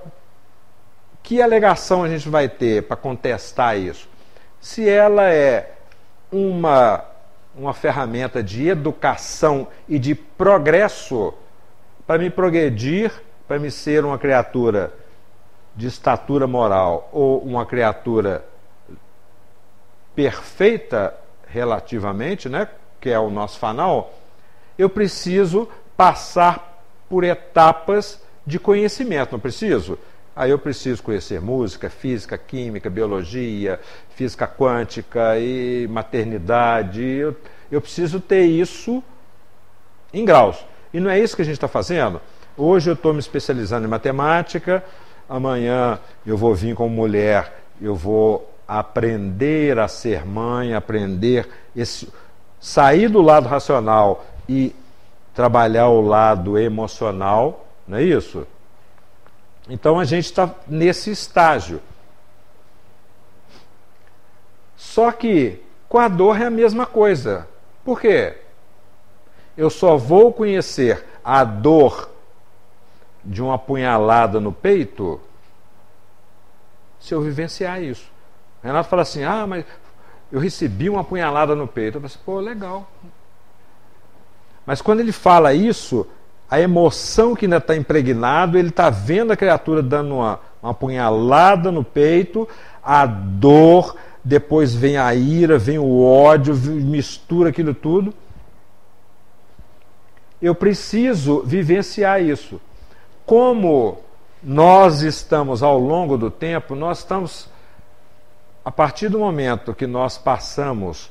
[1.22, 4.08] que alegação a gente vai ter para contestar isso?
[4.62, 5.74] Se ela é
[6.32, 7.04] uma,
[7.54, 11.34] uma ferramenta de educação e de progresso
[12.08, 13.12] para me progredir
[13.46, 14.94] para me ser uma criatura
[15.76, 18.46] de estatura moral ou uma criatura
[20.16, 21.14] perfeita
[21.46, 22.70] relativamente, né,
[23.02, 24.23] que é o nosso fanal,
[24.78, 29.98] eu preciso passar por etapas de conhecimento, não preciso?
[30.36, 33.80] Aí eu preciso conhecer música, física, química, biologia,
[34.16, 37.04] física quântica e maternidade.
[37.04, 37.36] Eu,
[37.72, 39.04] eu preciso ter isso
[40.12, 40.66] em graus.
[40.92, 42.20] E não é isso que a gente está fazendo?
[42.58, 44.84] Hoje eu estou me especializando em matemática,
[45.30, 47.52] amanhã eu vou vir como mulher,
[47.82, 52.08] eu vou aprender a ser mãe, aprender esse
[52.60, 54.76] sair do lado racional e
[55.34, 58.46] trabalhar o lado emocional, não é isso?
[59.70, 61.82] Então a gente está nesse estágio.
[64.76, 67.48] Só que com a dor é a mesma coisa.
[67.84, 68.38] Por quê?
[69.56, 72.10] Eu só vou conhecer a dor
[73.24, 75.22] de uma apunhalada no peito
[77.00, 78.12] se eu vivenciar isso.
[78.64, 79.66] Renato fala assim: ah, mas
[80.32, 81.98] eu recebi uma apunhalada no peito.
[81.98, 82.89] Eu falo assim, pô, legal.
[84.66, 86.07] Mas quando ele fala isso,
[86.49, 91.72] a emoção que ainda está impregnado, ele está vendo a criatura dando uma, uma apunhalada
[91.72, 92.47] no peito,
[92.84, 98.14] a dor, depois vem a ira, vem o ódio, mistura aquilo tudo.
[100.41, 102.59] Eu preciso vivenciar isso
[103.26, 103.99] como
[104.41, 107.49] nós estamos ao longo do tempo, nós estamos,
[108.64, 111.09] a partir do momento que nós passamos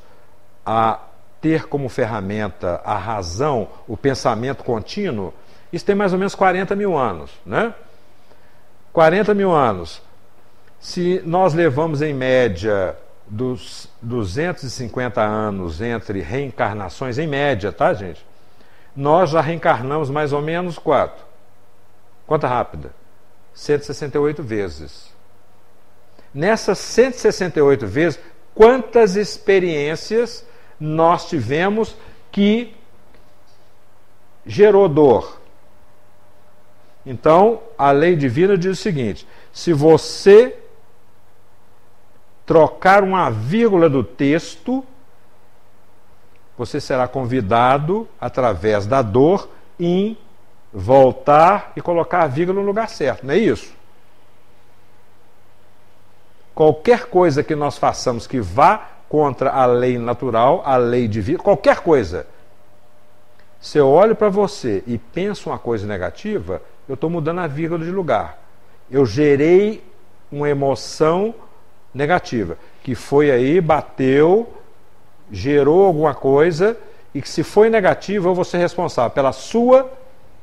[0.65, 0.99] a
[1.43, 5.33] ter como ferramenta a razão, o pensamento contínuo,
[5.73, 7.75] isso tem mais ou menos 40 mil anos, né?
[8.93, 10.01] 40 mil anos.
[10.79, 12.95] Se nós levamos em média
[13.27, 18.25] dos 250 anos entre reencarnações, em média, tá, gente?
[18.95, 21.25] Nós já reencarnamos mais ou menos quatro.
[22.25, 22.91] Conta rápida.
[23.53, 25.11] 168 vezes.
[26.33, 28.19] Nessas 168 vezes,
[28.55, 30.45] quantas experiências
[30.83, 31.95] nós tivemos
[32.29, 32.75] que
[34.45, 35.39] gerou dor?
[37.05, 40.59] Então, a lei divina diz o seguinte: se você
[42.45, 44.85] trocar uma vírgula do texto,
[46.57, 50.17] você será convidado, através da dor, em
[50.73, 53.73] voltar e colocar a vírgula no lugar certo, não é isso?
[56.53, 61.79] Qualquer coisa que nós façamos que vá contra a lei natural, a lei divina, qualquer
[61.81, 62.25] coisa.
[63.59, 67.83] Se eu olho para você e penso uma coisa negativa, eu estou mudando a vírgula
[67.83, 68.37] de lugar.
[68.91, 69.83] Eu gerei
[70.31, 71.33] uma emoção
[71.93, 74.51] negativa, que foi aí, bateu,
[75.31, 76.77] gerou alguma coisa,
[77.13, 79.91] e que se foi negativa, eu vou ser responsável pela sua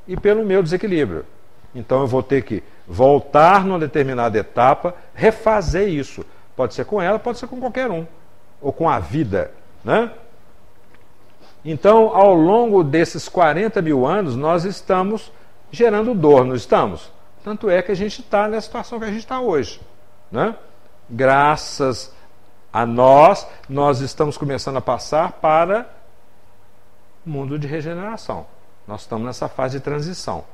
[0.06, 1.26] e pelo meu desequilíbrio.
[1.74, 6.24] Então eu vou ter que voltar numa determinada etapa, refazer isso.
[6.56, 8.06] Pode ser com ela, pode ser com qualquer um,
[8.60, 9.52] ou com a vida.
[9.84, 10.10] Né?
[11.64, 15.30] Então, ao longo desses 40 mil anos, nós estamos
[15.70, 17.10] gerando dor, não estamos?
[17.44, 19.80] Tanto é que a gente está na situação que a gente está hoje.
[20.30, 20.54] Né?
[21.08, 22.12] Graças
[22.72, 25.88] a nós, nós estamos começando a passar para
[27.26, 28.46] o mundo de regeneração.
[28.86, 30.44] Nós estamos nessa fase de transição.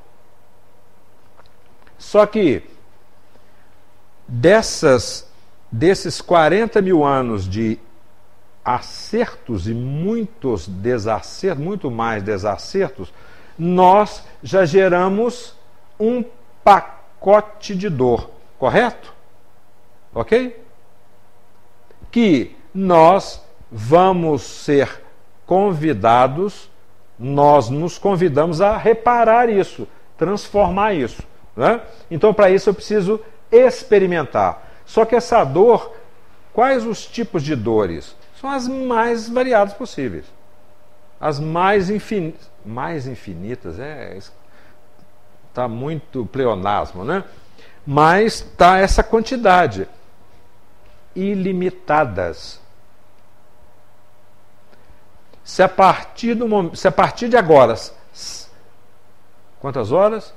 [1.97, 2.63] Só que
[4.27, 5.29] dessas,
[5.71, 7.79] desses 40 mil anos de
[8.67, 13.13] acertos e muitos desacertos, muito mais desacertos,
[13.57, 15.55] nós já geramos
[15.99, 16.23] um
[16.63, 19.13] pacote de dor, correto?
[20.13, 20.61] Ok?
[22.11, 23.41] Que nós
[23.71, 25.01] vamos ser
[25.45, 26.69] convidados
[27.19, 29.87] nós nos convidamos a reparar isso,
[30.17, 31.23] transformar isso.
[31.55, 31.81] Né?
[32.11, 33.19] Então, para isso, eu preciso
[33.51, 34.67] experimentar.
[34.85, 35.93] Só que essa dor,
[36.53, 38.15] quais os tipos de dores?
[38.39, 40.25] São as mais variadas possíveis.
[41.19, 42.33] As mais, infin...
[42.63, 44.17] mais infinitas, é.
[45.49, 47.23] Está muito pleonasmo, né?
[47.85, 49.87] Mas está essa quantidade.
[51.15, 52.61] Ilimitadas.
[55.43, 57.73] Se a partir do se a partir de agora,
[59.59, 60.33] quantas horas?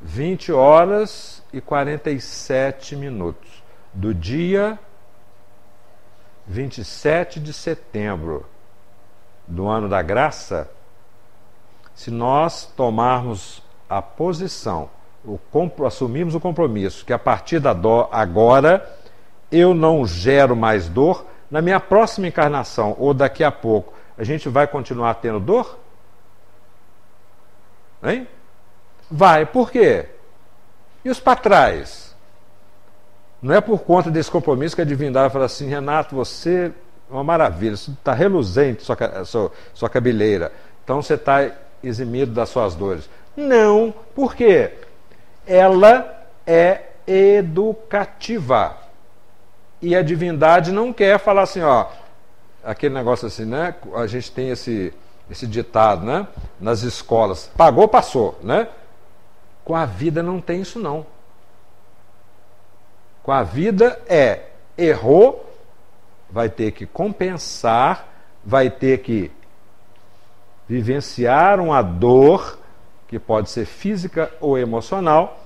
[0.00, 3.62] 20 horas e 47 minutos
[3.92, 4.78] do dia
[6.46, 8.46] 27 de setembro
[9.46, 10.70] do ano da graça,
[11.94, 14.90] se nós tomarmos a posição,
[15.24, 15.38] o,
[15.86, 18.98] assumirmos o compromisso que a partir da dor agora
[19.50, 24.48] eu não gero mais dor, na minha próxima encarnação ou daqui a pouco, a gente
[24.48, 25.78] vai continuar tendo dor?
[28.02, 28.26] Hein?
[29.10, 30.08] Vai, por quê?
[31.04, 32.13] E os para trás?
[33.44, 36.72] Não é por conta desse compromisso que a divindade fala assim, Renato, você
[37.10, 40.50] é uma maravilha, está reluzente sua, sua, sua cabeleira,
[40.82, 41.50] então você está
[41.82, 43.06] eximido das suas dores.
[43.36, 44.72] Não, por quê?
[45.46, 48.78] Ela é educativa.
[49.82, 51.88] E a divindade não quer falar assim, ó,
[52.64, 53.74] aquele negócio assim, né?
[53.94, 54.90] A gente tem esse,
[55.30, 56.26] esse ditado, né?
[56.58, 58.68] Nas escolas, pagou, passou, né?
[59.62, 61.12] Com a vida não tem isso não.
[63.24, 64.42] Com a vida é
[64.76, 65.50] errou,
[66.30, 68.06] vai ter que compensar,
[68.44, 69.32] vai ter que
[70.68, 72.58] vivenciar uma dor
[73.08, 75.40] que pode ser física ou emocional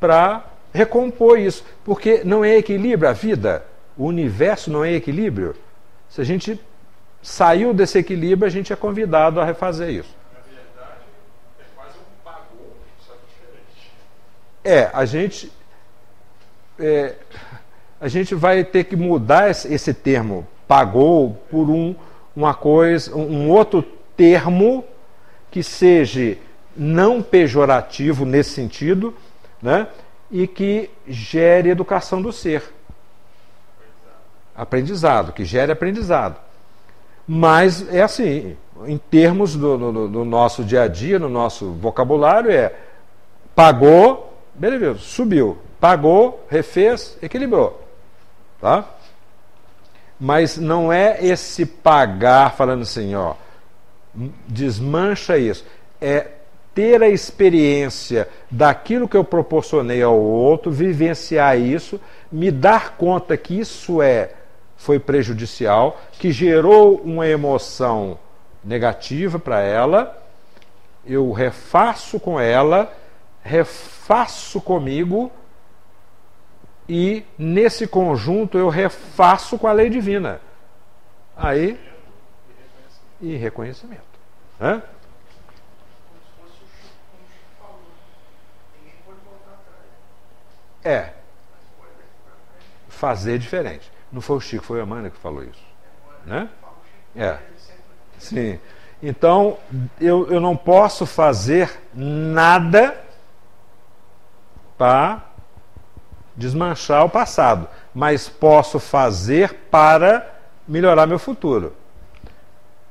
[0.00, 0.44] para
[0.74, 3.64] recompor isso, porque não é equilíbrio a vida,
[3.96, 5.54] o universo não é equilíbrio.
[6.08, 6.60] Se a gente
[7.22, 10.12] saiu desse equilíbrio, a gente é convidado a refazer isso.
[10.34, 10.98] Na verdade,
[11.60, 13.92] é quase um pagou, só diferente.
[14.64, 15.52] É, a gente
[16.78, 17.14] é,
[18.00, 21.94] a gente vai ter que mudar esse termo pagou por um,
[22.34, 23.82] uma coisa, um outro
[24.16, 24.84] termo
[25.50, 26.38] que seja
[26.74, 29.14] não pejorativo nesse sentido,
[29.60, 29.86] né?
[30.30, 32.62] E que gere educação do ser.
[34.56, 36.40] Aprendizado, que gere aprendizado.
[37.28, 38.56] Mas é assim,
[38.86, 42.74] em termos do, do, do nosso dia a dia, no nosso vocabulário, é
[43.54, 45.58] pagou, beleza, subiu.
[45.82, 47.82] Pagou, refez, equilibrou.
[48.60, 48.88] Tá?
[50.20, 53.34] Mas não é esse pagar falando assim, ó,
[54.46, 55.66] desmancha isso.
[56.00, 56.28] É
[56.72, 63.58] ter a experiência daquilo que eu proporcionei ao outro, vivenciar isso, me dar conta que
[63.58, 64.34] isso é
[64.76, 68.20] foi prejudicial, que gerou uma emoção
[68.62, 70.16] negativa para ela,
[71.04, 72.96] eu refaço com ela,
[73.42, 75.28] refaço comigo
[76.88, 80.40] e nesse conjunto eu refaço com a lei divina.
[81.36, 81.78] Aí.
[83.20, 84.02] E reconhecimento.
[84.60, 84.82] Hã?
[90.84, 91.12] É.
[92.88, 93.90] Fazer diferente.
[94.10, 95.64] Não foi o Chico, foi a Amanda que falou isso.
[96.26, 96.48] Né?
[97.16, 97.38] É.
[98.18, 98.58] Sim.
[99.02, 99.58] Então,
[100.00, 102.96] eu, eu não posso fazer nada
[104.78, 105.31] para
[106.36, 110.34] desmanchar o passado, mas posso fazer para
[110.66, 111.74] melhorar meu futuro.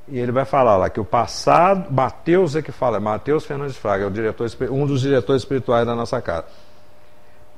[0.08, 4.04] E ele vai falar lá que o passado, Mateus é que fala, Mateus Fernandes Fraga,
[4.04, 6.48] é o diretor, um dos diretores espirituais da nossa casa,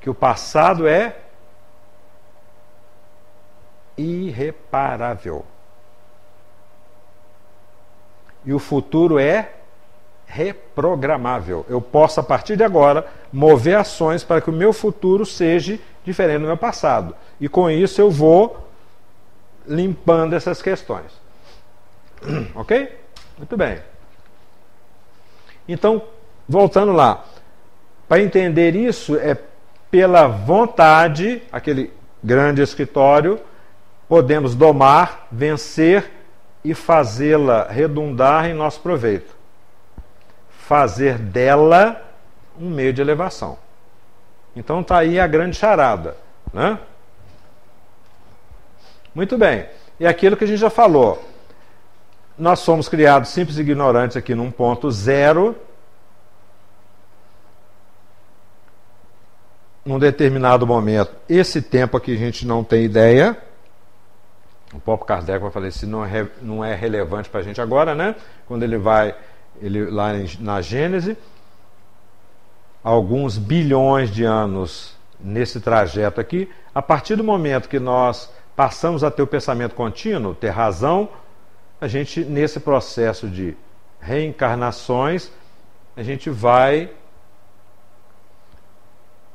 [0.00, 1.16] que o passado é
[3.96, 5.44] irreparável.
[8.44, 9.52] E o futuro é
[10.34, 11.64] reprogramável.
[11.68, 16.40] Eu posso, a partir de agora, mover ações para que o meu futuro seja diferente
[16.40, 17.14] do meu passado.
[17.40, 18.68] E com isso eu vou
[19.66, 21.12] limpando essas questões.
[22.54, 22.98] Ok?
[23.38, 23.78] Muito bem.
[25.68, 26.02] Então,
[26.48, 27.24] voltando lá.
[28.08, 29.36] Para entender isso, é
[29.90, 33.40] pela vontade, aquele grande escritório,
[34.08, 36.10] podemos domar, vencer
[36.64, 39.33] e fazê-la redundar em nosso proveito
[40.66, 42.02] fazer dela
[42.58, 43.58] um meio de elevação.
[44.56, 46.16] Então está aí a grande charada.
[46.52, 46.78] Né?
[49.14, 49.66] Muito bem.
[50.00, 51.22] E aquilo que a gente já falou.
[52.38, 55.54] Nós somos criados simples e ignorantes aqui num ponto zero.
[59.84, 63.36] Num determinado momento, esse tempo aqui a gente não tem ideia.
[64.72, 67.94] O próprio Kardec vai falar isso não é, não é relevante para a gente agora,
[67.94, 68.16] né?
[68.46, 69.14] Quando ele vai
[69.60, 71.16] ele, lá na Gênese,
[72.82, 79.10] alguns bilhões de anos nesse trajeto aqui, a partir do momento que nós passamos a
[79.10, 81.08] ter o pensamento contínuo, ter razão,
[81.80, 83.56] a gente, nesse processo de
[84.00, 85.30] reencarnações,
[85.96, 86.90] a gente vai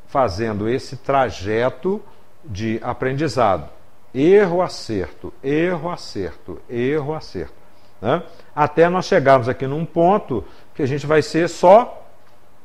[0.07, 2.01] fazendo esse trajeto
[2.43, 3.69] de aprendizado.
[4.13, 7.58] Erro, acerto, erro, acerto, erro, acerto.
[8.01, 8.23] Né?
[8.55, 10.43] Até nós chegarmos aqui num ponto
[10.73, 12.05] que a gente vai ser só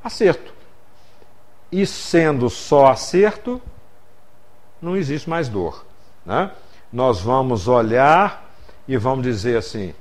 [0.03, 0.53] acerto.
[1.71, 3.61] E sendo só acerto,
[4.81, 5.85] não existe mais dor.
[6.25, 6.51] Né?
[6.93, 8.49] Nós vamos olhar
[8.87, 9.95] e vamos dizer assim: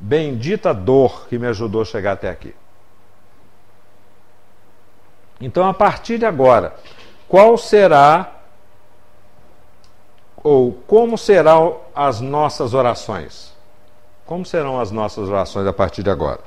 [0.00, 2.54] bendita dor que me ajudou a chegar até aqui.
[5.40, 6.76] Então, a partir de agora,
[7.28, 8.32] qual será
[10.36, 13.51] ou como serão as nossas orações?
[14.32, 16.40] Como serão as nossas orações a partir de agora?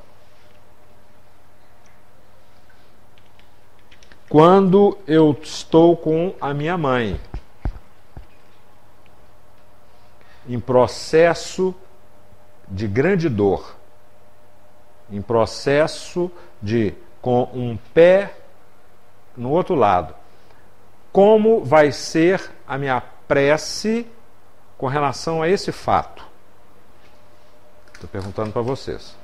[4.27, 7.21] Quando eu estou com a minha mãe,
[10.47, 11.75] em processo
[12.67, 13.75] de grande dor,
[15.11, 18.35] em processo de com um pé
[19.37, 20.15] no outro lado.
[21.11, 24.07] Como vai ser a minha prece
[24.75, 26.33] com relação a esse fato?
[27.95, 29.15] Estou perguntando para vocês.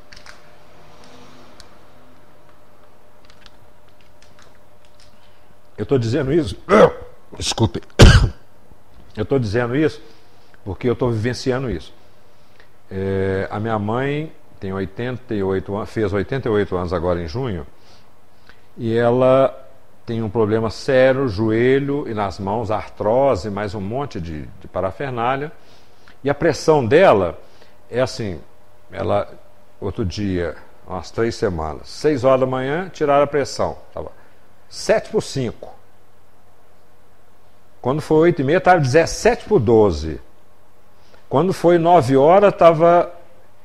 [5.78, 6.57] Eu estou dizendo isso.
[7.38, 7.82] Desculpe.
[9.15, 10.01] Eu estou dizendo isso
[10.63, 11.93] porque eu estou vivenciando isso.
[12.89, 17.65] É, a minha mãe tem 88 anos, fez 88 anos agora em junho,
[18.78, 19.57] e ela
[20.05, 25.51] tem um problema sério, joelho e nas mãos, artrose, mais um monte de, de parafernália.
[26.24, 27.39] E a pressão dela
[27.89, 28.39] é assim,
[28.91, 29.27] ela,
[29.79, 30.55] outro dia,
[30.87, 33.77] umas três semanas, seis horas da manhã, tiraram a pressão.
[33.93, 34.11] Tava
[34.69, 35.73] 7 por 5.
[37.81, 40.19] Quando foi 8 e meia, estava 17 por 12.
[41.27, 43.11] Quando foi 9 horas, estava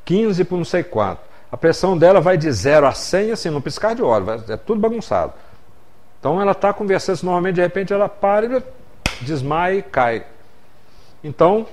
[0.05, 1.21] 15 por não sei quanto.
[1.51, 4.81] A pressão dela vai de 0 a 100, assim, no piscar de olhos, é tudo
[4.81, 5.33] bagunçado.
[6.19, 8.63] Então ela está conversando, normalmente de repente ela para e
[9.21, 10.27] desmaia e cai.
[11.23, 11.67] Então,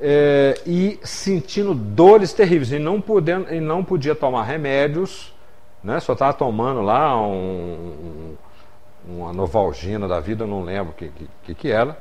[0.00, 5.34] é, e sentindo dores terríveis, e não, podendo, e não podia tomar remédios,
[5.82, 6.00] né?
[6.00, 8.34] só estava tomando lá um,
[9.06, 11.10] uma novalgina da vida, não lembro o que,
[11.44, 11.98] que, que era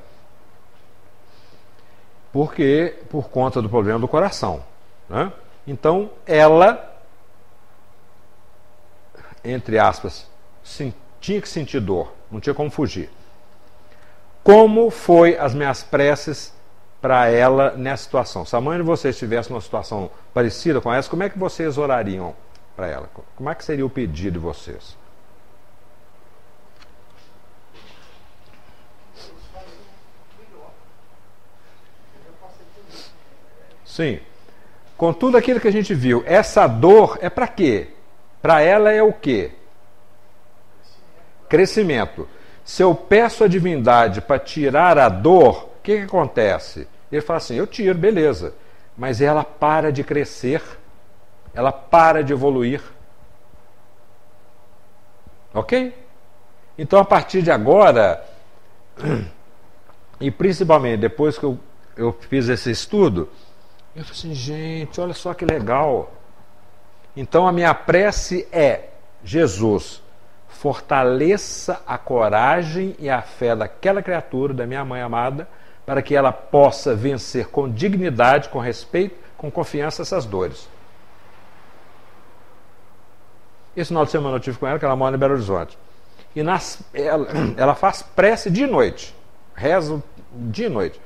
[2.32, 4.64] porque por conta do problema do coração.
[5.08, 5.32] Né?
[5.66, 6.98] Então, ela,
[9.44, 10.30] entre aspas,
[11.20, 13.10] tinha que sentir dor, não tinha como fugir.
[14.44, 16.54] Como foi as minhas preces
[17.02, 18.46] para ela nessa situação?
[18.46, 21.78] Se a mãe de vocês estivesse numa situação parecida com essa, como é que vocês
[21.78, 22.36] orariam
[22.76, 23.10] para ela?
[23.36, 24.98] Como é que seria o pedido de vocês?
[33.86, 34.20] Sim.
[34.96, 37.90] Com tudo aquilo que a gente viu, essa dor é para quê?
[38.42, 39.52] Para ela é o quê?
[41.48, 42.28] Crescimento.
[42.64, 46.88] Se eu peço a divindade para tirar a dor, o que, que acontece?
[47.12, 48.54] Ele fala assim: eu tiro, beleza.
[48.98, 50.62] Mas ela para de crescer,
[51.54, 52.82] ela para de evoluir.
[55.54, 55.96] Ok?
[56.78, 58.24] Então, a partir de agora,
[60.20, 61.58] e principalmente depois que eu,
[61.96, 63.30] eu fiz esse estudo,
[63.96, 66.12] eu falei assim, gente, olha só que legal.
[67.16, 68.90] Então a minha prece é:
[69.24, 70.02] Jesus,
[70.48, 75.48] fortaleça a coragem e a fé daquela criatura, da minha mãe amada,
[75.90, 80.70] para que ela possa vencer com dignidade, com respeito, com confiança essas dores.
[83.76, 85.76] Esse final de semana eu tive com ela, que ela mora em Belo Horizonte.
[86.36, 87.28] E nas, ela,
[87.58, 89.16] ela faz prece de noite,
[89.56, 91.02] reza dia e noite.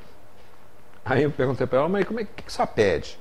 [1.05, 3.17] Aí eu perguntei para ela, mas como é que, você pede?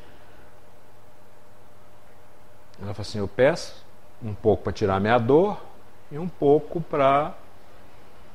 [2.82, 3.86] Ela falou assim: eu peço
[4.20, 5.62] um pouco para tirar minha dor
[6.10, 7.34] e um pouco para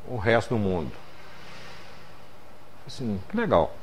[0.08, 1.07] o resto do mundo.
[2.88, 3.76] Assim, que legal.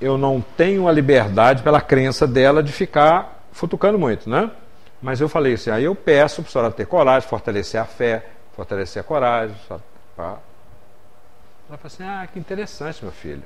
[0.00, 4.50] Eu não tenho a liberdade pela crença dela de ficar futucando muito, né?
[5.02, 8.26] Mas eu falei assim, aí eu peço para a senhora ter coragem, fortalecer a fé,
[8.56, 9.54] fortalecer a coragem.
[9.68, 10.40] Ela
[11.68, 13.44] falou assim, ah, que interessante, meu filho.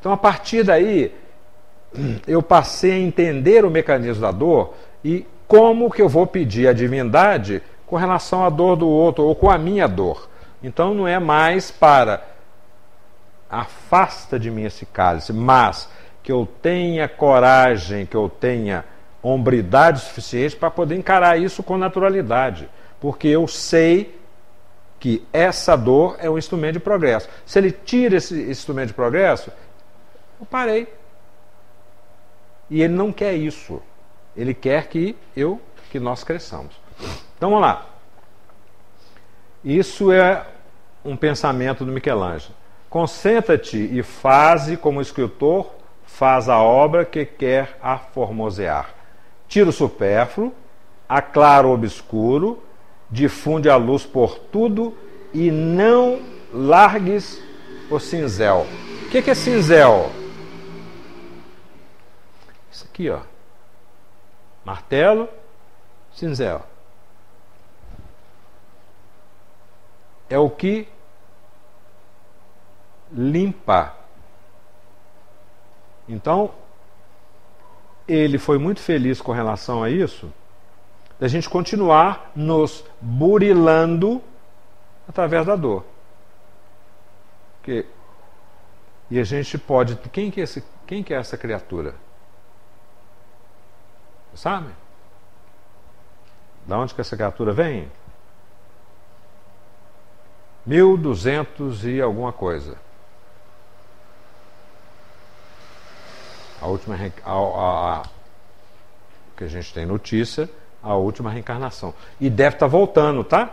[0.00, 1.14] Então, a partir daí,
[2.26, 6.72] eu passei a entender o mecanismo da dor e como que eu vou pedir a
[6.72, 10.28] divindade com relação à dor do outro ou com a minha dor.
[10.62, 12.31] Então, não é mais para
[13.52, 15.88] afasta de mim esse cálice, mas
[16.22, 18.84] que eu tenha coragem, que eu tenha
[19.22, 24.18] hombridade suficiente para poder encarar isso com naturalidade, porque eu sei
[24.98, 27.28] que essa dor é um instrumento de progresso.
[27.44, 29.52] Se ele tira esse instrumento de progresso,
[30.40, 30.92] eu parei.
[32.70, 33.82] E ele não quer isso.
[34.36, 36.80] Ele quer que eu, que nós cresçamos.
[37.36, 37.86] Então vamos lá.
[39.64, 40.46] Isso é
[41.04, 42.54] um pensamento do Michelangelo.
[42.92, 45.74] Concentra-te e faze como escritor
[46.04, 48.90] faz a obra que quer aformosear.
[49.48, 50.52] Tira o supérfluo,
[51.08, 52.62] aclara o obscuro,
[53.10, 54.94] difunde a luz por tudo
[55.32, 56.20] e não
[56.52, 57.42] largues
[57.90, 58.66] o cinzel.
[59.06, 60.12] O que, é cinzel?
[62.70, 63.20] Isso aqui, ó.
[64.66, 65.30] Martelo,
[66.12, 66.60] cinzel.
[70.28, 70.86] É o que
[73.14, 73.94] limpa.
[76.08, 76.50] Então,
[78.08, 80.32] ele foi muito feliz com relação a isso
[81.22, 84.20] da gente continuar nos burilando
[85.08, 85.84] através da dor.
[87.58, 87.86] Porque,
[89.08, 89.94] e a gente pode.
[90.10, 91.94] Quem que é, esse, quem que é essa criatura?
[94.34, 94.70] Sabe?
[96.66, 97.88] Da onde que essa criatura vem?
[100.66, 102.76] 1200 e alguma coisa.
[106.62, 108.02] A última a, a, a,
[109.36, 110.48] que a gente tem notícia
[110.82, 111.92] a última reencarnação.
[112.20, 113.52] E deve estar tá voltando, tá?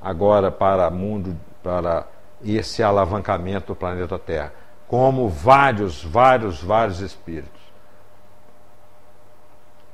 [0.00, 2.06] Agora para mundo, para
[2.44, 4.52] esse alavancamento do planeta Terra.
[4.88, 7.62] Como vários, vários, vários espíritos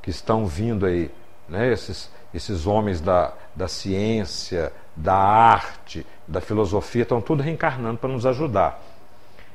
[0.02, 1.10] que estão vindo aí,
[1.48, 1.70] né?
[1.70, 8.24] esses, esses homens da, da ciência, da arte, da filosofia, estão tudo reencarnando para nos
[8.24, 8.80] ajudar.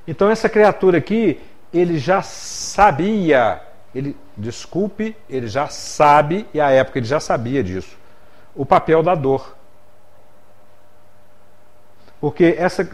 [0.08, 1.42] Então, essa criatura aqui,
[1.74, 3.62] ele já sabia
[3.94, 7.96] ele, desculpe, ele já sabe, e à época ele já sabia disso,
[8.56, 9.56] o papel da dor.
[12.20, 12.90] Porque essa,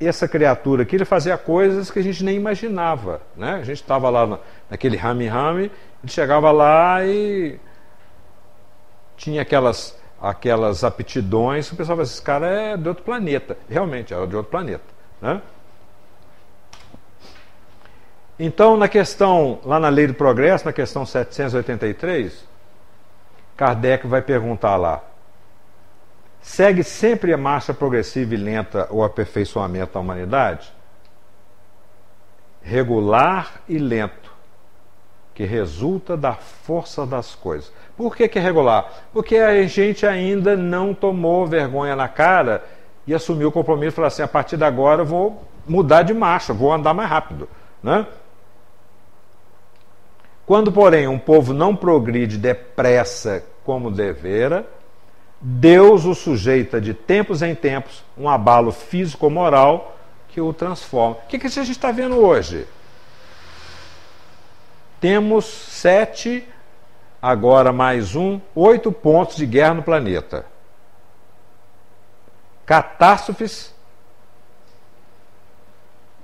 [0.00, 3.20] essa criatura aqui, ele fazia coisas que a gente nem imaginava.
[3.36, 3.54] Né?
[3.54, 4.38] A gente estava lá
[4.70, 5.70] naquele rame-rame,
[6.02, 7.58] ele chegava lá e
[9.16, 13.58] tinha aquelas, aquelas aptidões, o pessoal falava, esse cara é de outro planeta.
[13.68, 14.84] Realmente, era de outro planeta.
[15.20, 15.42] Né?
[18.44, 22.44] Então, na questão, lá na Lei do Progresso, na questão 783,
[23.56, 25.00] Kardec vai perguntar lá:
[26.40, 30.72] segue sempre a marcha progressiva e lenta o aperfeiçoamento da humanidade?
[32.60, 34.32] Regular e lento,
[35.32, 37.72] que resulta da força das coisas.
[37.96, 38.90] Por que, que é regular?
[39.12, 42.64] Porque a gente ainda não tomou vergonha na cara
[43.06, 46.12] e assumiu o compromisso e falou assim: a partir de agora eu vou mudar de
[46.12, 47.48] marcha, vou andar mais rápido.
[47.80, 48.04] Né?
[50.46, 54.66] Quando, porém, um povo não progride depressa como devera,
[55.40, 59.96] Deus o sujeita de tempos em tempos um abalo físico-moral
[60.28, 61.16] que o transforma.
[61.16, 62.66] O que, que a gente está vendo hoje?
[65.00, 66.46] Temos sete,
[67.20, 70.46] agora mais um, oito pontos de guerra no planeta.
[72.64, 73.74] Catástrofes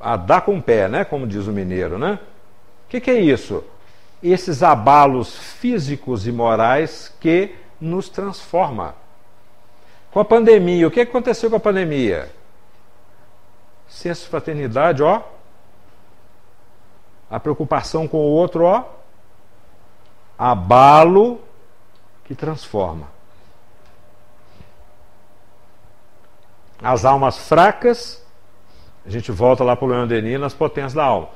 [0.01, 1.05] a dar com o pé, né?
[1.05, 2.21] Como diz o mineiro, né?
[2.87, 3.65] O que, que é isso?
[4.23, 8.95] Esses abalos físicos e morais que nos transforma.
[10.11, 12.33] Com a pandemia, o que aconteceu com a pandemia?
[13.89, 15.23] Senso de fraternidade, ó.
[17.31, 18.85] A preocupação com o outro, ó.
[20.39, 21.41] Abalo
[22.25, 23.07] que transforma.
[26.83, 28.25] As almas fracas,
[29.05, 31.29] a gente volta lá para o Leão Denis nas potências da alma.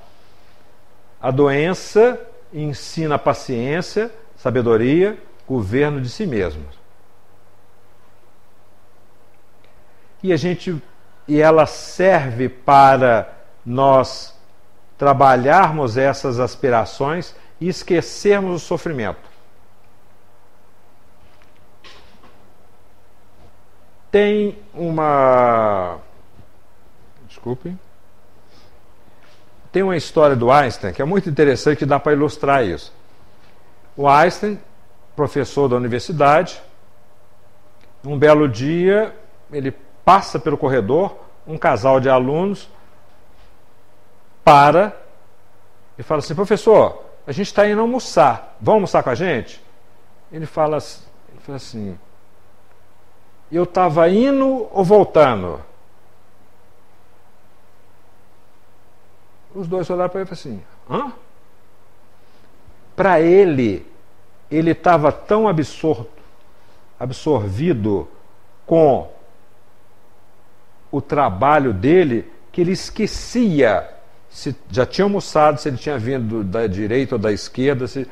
[1.21, 2.21] A doença
[2.53, 6.65] ensina paciência, sabedoria, governo de si mesmo.
[10.23, 10.81] E a gente
[11.27, 13.33] e ela serve para
[13.65, 14.37] nós
[14.99, 19.31] trabalharmos essas aspirações e esquecermos o sofrimento.
[24.11, 25.99] Tem uma
[27.27, 27.77] desculpe
[29.73, 32.93] tem uma história do Einstein que é muito interessante que dá para ilustrar isso.
[33.97, 34.61] O Einstein,
[35.17, 36.63] professor da universidade,
[38.05, 39.15] um belo dia
[39.51, 41.17] ele passa pelo corredor,
[41.47, 42.69] um casal de alunos
[44.45, 44.97] para
[45.99, 49.63] e fala assim: professor, a gente está indo almoçar, vão almoçar com a gente?
[50.31, 51.99] Ele fala, ele fala assim:
[53.51, 55.61] eu estava indo ou voltando?
[59.55, 61.13] Os dois olharam para ele e falaram assim: hã?
[62.97, 63.87] Para ele,
[64.51, 66.23] ele estava tão absorto,
[66.99, 68.09] absorvido
[68.67, 69.11] com
[70.91, 73.89] o trabalho dele que ele esquecia
[74.33, 77.87] se já tinha almoçado, se ele tinha vindo da direita ou da esquerda.
[77.87, 78.09] Se...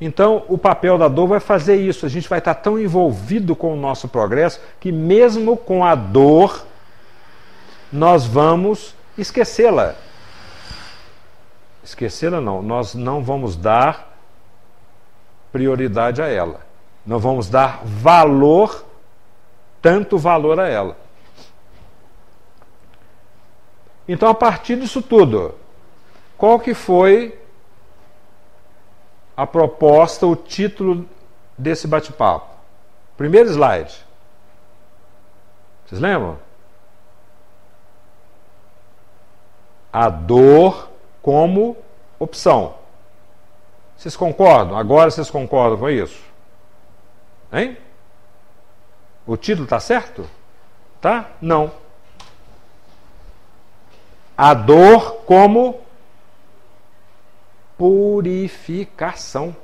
[0.00, 2.06] Então, o papel da dor vai fazer isso.
[2.06, 6.66] A gente vai estar tão envolvido com o nosso progresso que, mesmo com a dor,
[7.94, 9.94] nós vamos esquecê-la.
[11.84, 14.18] Esquecê-la não, nós não vamos dar
[15.52, 16.60] prioridade a ela.
[17.06, 18.84] Não vamos dar valor,
[19.80, 20.96] tanto valor a ela.
[24.08, 25.54] Então, a partir disso tudo,
[26.36, 27.38] qual que foi
[29.36, 31.08] a proposta, o título
[31.56, 32.56] desse bate-papo?
[33.16, 34.04] Primeiro slide.
[35.86, 36.38] Vocês lembram?
[39.94, 40.90] A dor
[41.22, 41.76] como
[42.18, 42.74] opção.
[43.96, 44.76] Vocês concordam?
[44.76, 46.20] Agora vocês concordam com isso?
[47.52, 47.78] Hein?
[49.24, 50.28] O título está certo?
[51.00, 51.30] Tá?
[51.40, 51.70] Não.
[54.36, 55.80] A dor como
[57.78, 59.54] purificação.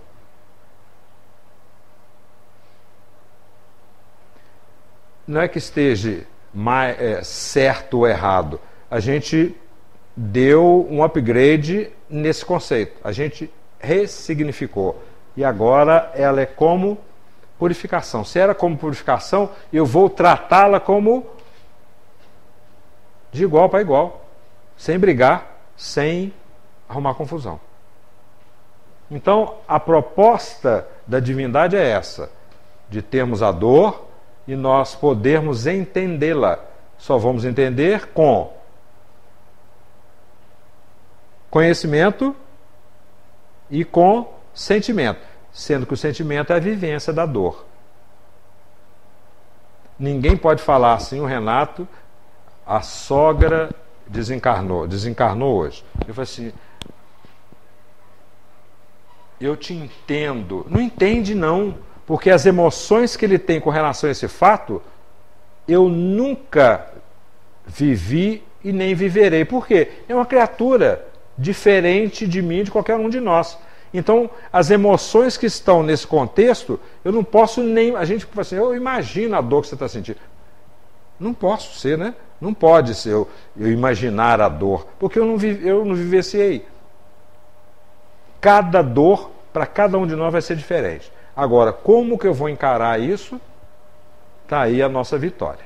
[5.27, 6.25] Não é que esteja
[6.55, 8.61] mais, é, certo ou errado.
[8.89, 9.57] A gente
[10.17, 12.99] deu um upgrade nesse conceito.
[13.03, 15.03] A gente ressignificou.
[15.37, 16.99] E agora ela é como
[17.59, 18.25] purificação.
[18.25, 21.27] Se era como purificação, eu vou tratá-la como
[23.33, 24.27] de igual para igual,
[24.77, 26.33] sem brigar, sem
[26.89, 27.61] arrumar confusão.
[29.11, 32.31] Então, a proposta da divindade é essa:
[32.89, 34.09] de termos a dor
[34.47, 36.59] e nós podermos entendê-la.
[36.99, 38.53] Só vamos entender com
[41.51, 42.35] conhecimento
[43.69, 45.21] e com sentimento,
[45.53, 47.67] sendo que o sentimento é a vivência da dor.
[49.99, 51.87] Ninguém pode falar assim, o Renato,
[52.67, 53.71] a sogra
[54.07, 55.85] desencarnou, desencarnou hoje.
[56.07, 56.53] Eu falei assim,
[59.41, 60.67] eu te entendo.
[60.69, 61.77] Não entende não,
[62.07, 64.83] porque as emoções que ele tem com relação a esse fato,
[65.67, 66.93] eu nunca
[67.67, 69.45] vivi e nem viverei.
[69.45, 70.03] Por quê?
[70.09, 71.10] É uma criatura
[71.41, 73.59] diferente de mim, de qualquer um de nós.
[73.93, 77.97] Então, as emoções que estão nesse contexto, eu não posso nem.
[77.97, 80.19] A gente fala assim, eu imagino a dor que você está sentindo.
[81.19, 82.15] Não posso ser, né?
[82.41, 86.67] Não pode ser eu, eu imaginar a dor, porque eu não, vi, eu não vivenciei.
[88.41, 91.13] Cada dor, para cada um de nós, vai ser diferente.
[91.37, 93.41] Agora, como que eu vou encarar isso?
[94.45, 95.65] Está aí a nossa vitória.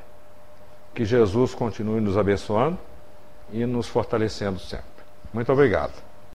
[0.94, 2.78] Que Jesus continue nos abençoando
[3.52, 4.93] e nos fortalecendo sempre.
[5.34, 6.13] Muito obrigado.